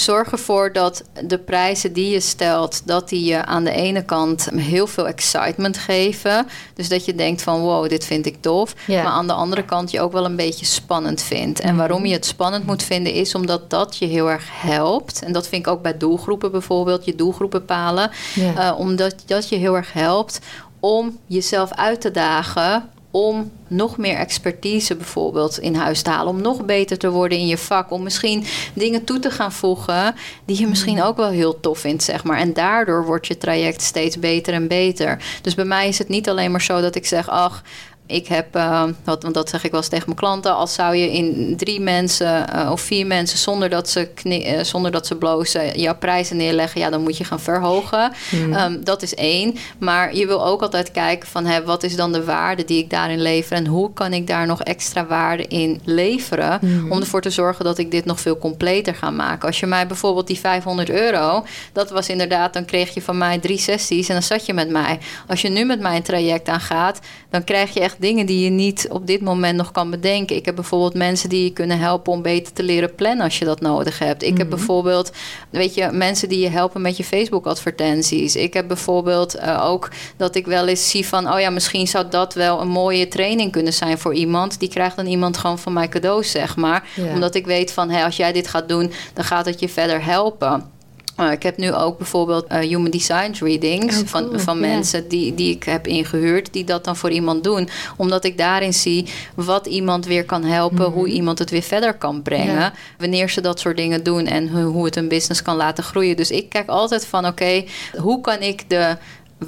[0.00, 4.48] Zorg ervoor dat de prijzen die je stelt, dat die je aan de ene kant
[4.56, 6.46] heel veel excitement geven.
[6.74, 8.74] Dus dat je denkt van wow, dit vind ik tof.
[8.86, 9.02] Ja.
[9.02, 11.60] Maar aan de andere kant je ook wel een beetje spannend vindt.
[11.60, 11.76] En Mhm.
[11.78, 15.22] waarom je het spannend moet vinden is omdat dat je heel erg helpt.
[15.22, 18.10] En dat vind ik ook bij doelgroepen bijvoorbeeld, je doelgroep bepalen.
[18.34, 18.70] Ja.
[18.70, 20.38] Eh, omdat dat je heel erg helpt
[20.80, 26.32] om jezelf uit te dagen om nog meer expertise bijvoorbeeld in huis te halen.
[26.32, 27.90] Om nog beter te worden in je vak.
[27.90, 28.44] Om misschien
[28.74, 31.02] dingen toe te gaan voegen die je misschien mm.
[31.02, 32.38] ook wel heel tof vindt, zeg maar.
[32.38, 35.24] En daardoor wordt je traject steeds beter en beter.
[35.42, 37.62] Dus bij mij is het niet alleen maar zo dat ik zeg, ach,
[38.10, 41.12] ik heb, uh, want dat zeg ik wel eens tegen mijn klanten, als zou je
[41.12, 45.80] in drie mensen uh, of vier mensen zonder dat ze, uh, zonder dat ze blozen
[45.80, 48.12] jouw prijzen neerleggen, ja, dan moet je gaan verhogen.
[48.30, 48.54] Hmm.
[48.54, 49.56] Um, dat is één.
[49.78, 52.90] Maar je wil ook altijd kijken van hè, wat is dan de waarde die ik
[52.90, 56.92] daarin lever en hoe kan ik daar nog extra waarde in leveren hmm.
[56.92, 59.46] om ervoor te zorgen dat ik dit nog veel completer ga maken.
[59.46, 63.38] Als je mij bijvoorbeeld die 500 euro, dat was inderdaad, dan kreeg je van mij
[63.38, 64.98] drie sessies en dan zat je met mij.
[65.26, 67.00] Als je nu met mij een traject aangaat,
[67.30, 70.36] dan krijg je echt dingen die je niet op dit moment nog kan bedenken.
[70.36, 73.44] Ik heb bijvoorbeeld mensen die je kunnen helpen om beter te leren plannen als je
[73.44, 74.22] dat nodig hebt.
[74.22, 74.56] Ik heb mhm.
[74.56, 75.10] bijvoorbeeld,
[75.50, 78.36] weet je, mensen die je helpen met je Facebook-advertenties.
[78.36, 82.08] Ik heb bijvoorbeeld uh, ook dat ik wel eens zie van, oh ja, misschien zou
[82.10, 84.58] dat wel een mooie training kunnen zijn voor iemand.
[84.60, 86.88] Die krijgt dan iemand gewoon van mij cadeaus, zeg maar.
[87.12, 90.04] Omdat ik weet van, hé, als jij dit gaat doen, dan gaat het je verder
[90.04, 90.78] helpen.
[91.16, 95.34] Uh, ik heb nu ook bijvoorbeeld uh, human design readings oh, van, van mensen die,
[95.34, 97.68] die ik heb ingehuurd, die dat dan voor iemand doen.
[97.96, 101.14] Omdat ik daarin zie wat iemand weer kan helpen, hoe mhm.
[101.14, 102.72] iemand het weer verder kan brengen.
[102.98, 106.16] Wanneer ze dat soort dingen doen en hoe het een business kan laten groeien.
[106.16, 107.64] Dus ik kijk altijd van oké,
[107.96, 108.96] hoe kan ik de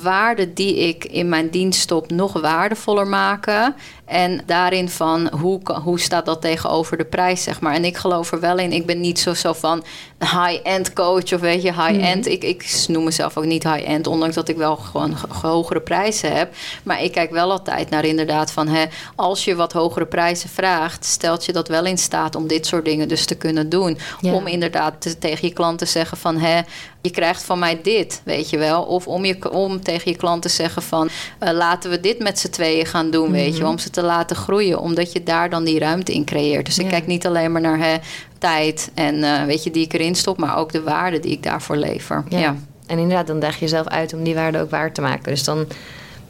[0.01, 3.75] waarde die ik in mijn dienst stop nog waardevoller maken.
[4.05, 7.74] En daarin van hoe, hoe staat dat tegenover de prijs, zeg maar.
[7.74, 8.72] En ik geloof er wel in.
[8.72, 9.84] Ik ben niet zo, zo van
[10.18, 12.24] high-end coach of weet je, high-end.
[12.24, 12.34] Mhm.
[12.34, 16.55] Ik, ik noem mezelf ook niet high-end, ondanks dat ik wel gewoon hogere prijzen heb.
[16.82, 18.84] Maar ik kijk wel altijd naar inderdaad van hè,
[19.14, 22.84] als je wat hogere prijzen vraagt, stelt je dat wel in staat om dit soort
[22.84, 23.98] dingen dus te kunnen doen.
[24.22, 26.61] Om inderdaad tegen je klant te zeggen van hè,
[27.03, 28.82] je krijgt van mij dit, weet je wel.
[28.82, 31.09] Of om, je, om tegen je klant te zeggen van
[31.40, 33.70] uh, laten we dit met z'n tweeën gaan doen, weet je, mhm.
[33.70, 36.66] om ze te laten groeien, omdat je daar dan die ruimte in creëert.
[36.66, 37.96] Dus ik kijk niet alleen maar naar hè,
[38.38, 41.42] tijd en uh, weet je, die ik erin stop, maar ook de waarde die ik
[41.42, 42.24] daarvoor lever.
[42.28, 42.57] Ja.
[42.86, 45.24] En inderdaad, dan daag je jezelf uit om die waarde ook waar te maken.
[45.24, 45.66] Dus dan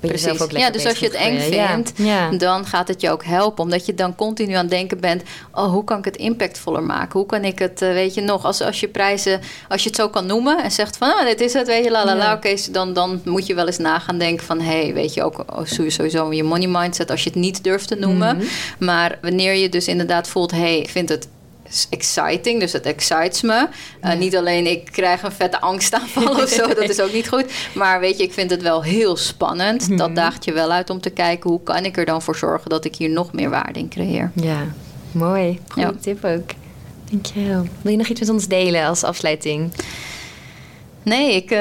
[0.09, 0.41] Precies.
[0.41, 1.93] Ook ja, dus als je het eng vindt,
[2.41, 3.65] dan gaat het je ook helpen.
[3.65, 5.23] Omdat je dan continu aan het denken bent:
[5.53, 7.19] oh, hoe kan ik het impactvoller maken?
[7.19, 9.99] Hoe kan ik het, uh, weet je, nog, als, als je prijzen, als je het
[9.99, 12.35] zo kan noemen en zegt van, ah, dit is het, weet je, la la la,
[12.35, 15.23] oké, dan, dan moet je wel eens na gaan denken van, hé, hey, weet je,
[15.23, 18.37] ook oh, sowieso je money mindset als je het niet durft te noemen.
[18.37, 18.47] Mhm.
[18.79, 21.29] Maar wanneer je dus inderdaad voelt, hé, hey, ik vind het
[21.91, 23.69] exciting, dus het excites me.
[24.05, 27.45] Uh, Niet alleen ik krijg een vette angstaanval of zo, dat is ook niet goed.
[27.75, 29.99] Maar weet je, ik vind het wel heel spannend.
[29.99, 30.15] Dat mhm.
[30.15, 32.85] daagt je wel uit om te kijken hoe kan ik er dan voor zorgen dat
[32.85, 34.31] ik hier nog meer waarde in creëer.
[34.35, 34.67] Ja,
[35.13, 35.61] mooi.
[35.69, 36.51] Goeie tip ook.
[37.11, 37.67] Dankjewel.
[37.83, 39.73] Wil je nog iets met ons delen als afsluiting?
[41.03, 41.59] Nee, ik, uh,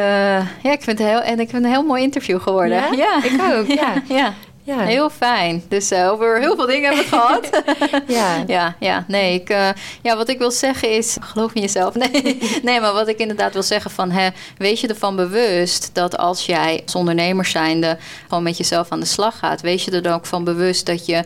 [0.64, 2.78] ja, ik vind het heel, en ik vind het een heel mooi interview geworden.
[2.78, 3.24] Ja, ja.
[3.24, 3.68] ik ook.
[3.68, 4.04] ja.
[4.18, 4.34] ja.
[4.64, 4.80] Ja.
[4.80, 5.64] Heel fijn.
[5.68, 7.64] Dus uh, over heel veel dingen hebben we het gehad.
[8.08, 8.44] ja.
[8.58, 9.06] ja, ja.
[9.08, 9.70] Nee, ik, uh,
[10.02, 11.96] ja, wat ik wil zeggen is, geloof in jezelf.
[12.02, 16.18] Nee, nee maar wat ik inderdaad wil zeggen van, hè, wees je ervan bewust dat
[16.18, 17.98] als jij als ondernemer zijnde
[18.28, 21.06] gewoon met jezelf aan de slag gaat, wees je er dan ook van bewust dat
[21.06, 21.24] je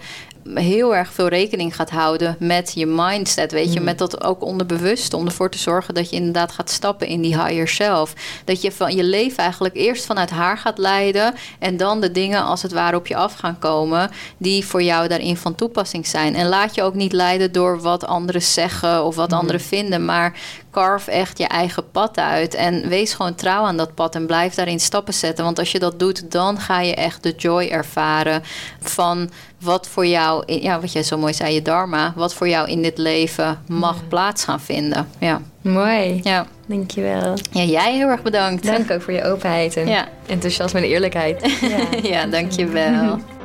[0.54, 3.52] heel erg veel rekening gaat houden met je mindset.
[3.52, 3.86] Weet je, mm.
[3.86, 5.14] met dat ook onderbewust.
[5.14, 8.14] Om ervoor te zorgen dat je inderdaad gaat stappen in die higher self.
[8.46, 11.34] Dat je van je leven eigenlijk eerst vanuit haar gaat leiden.
[11.60, 14.12] En dan de dingen als het ware op je af gaan komen.
[14.38, 16.36] Die voor jou daarin van toepassing zijn.
[16.36, 19.38] En laat je ook niet leiden door wat anderen zeggen of wat mm.
[19.38, 20.06] anderen vinden.
[20.06, 20.40] Maar
[20.72, 22.54] carve echt je eigen pad uit.
[22.54, 25.46] En wees gewoon trouw aan dat pad en blijf daarin stappen zetten.
[25.46, 28.44] Want als je dat doet, dan ga je echt de joy ervaren
[28.82, 29.30] van
[29.66, 32.82] wat voor jou, ja, wat jij zo mooi zei, je dharma, wat voor jou in
[32.82, 35.08] dit leven mag plaats gaan vinden.
[35.20, 35.42] Ja.
[35.62, 36.20] Mooi.
[36.24, 36.46] Ja.
[36.66, 37.38] Dankjewel.
[37.52, 38.66] Ja, jij heel erg bedankt.
[38.66, 40.08] Dank ook voor je openheid en ja.
[40.26, 41.44] enthousiasme en eerlijkheid.
[41.62, 43.20] Ja, ja dankjewel.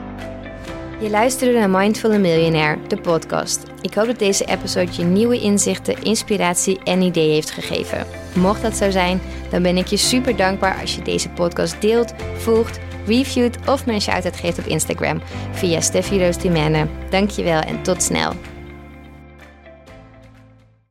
[1.01, 3.63] Je luisterde naar Mindful Millionaire, de podcast.
[3.81, 8.07] Ik hoop dat deze episode je nieuwe inzichten, inspiratie en ideeën heeft gegeven.
[8.35, 12.13] Mocht dat zo zijn, dan ben ik je super dankbaar als je deze podcast deelt,
[12.37, 15.21] volgt, reviewt of een shout-out geeft op Instagram
[15.53, 16.37] via Steffi Roos
[17.11, 18.33] Dankjewel en tot snel.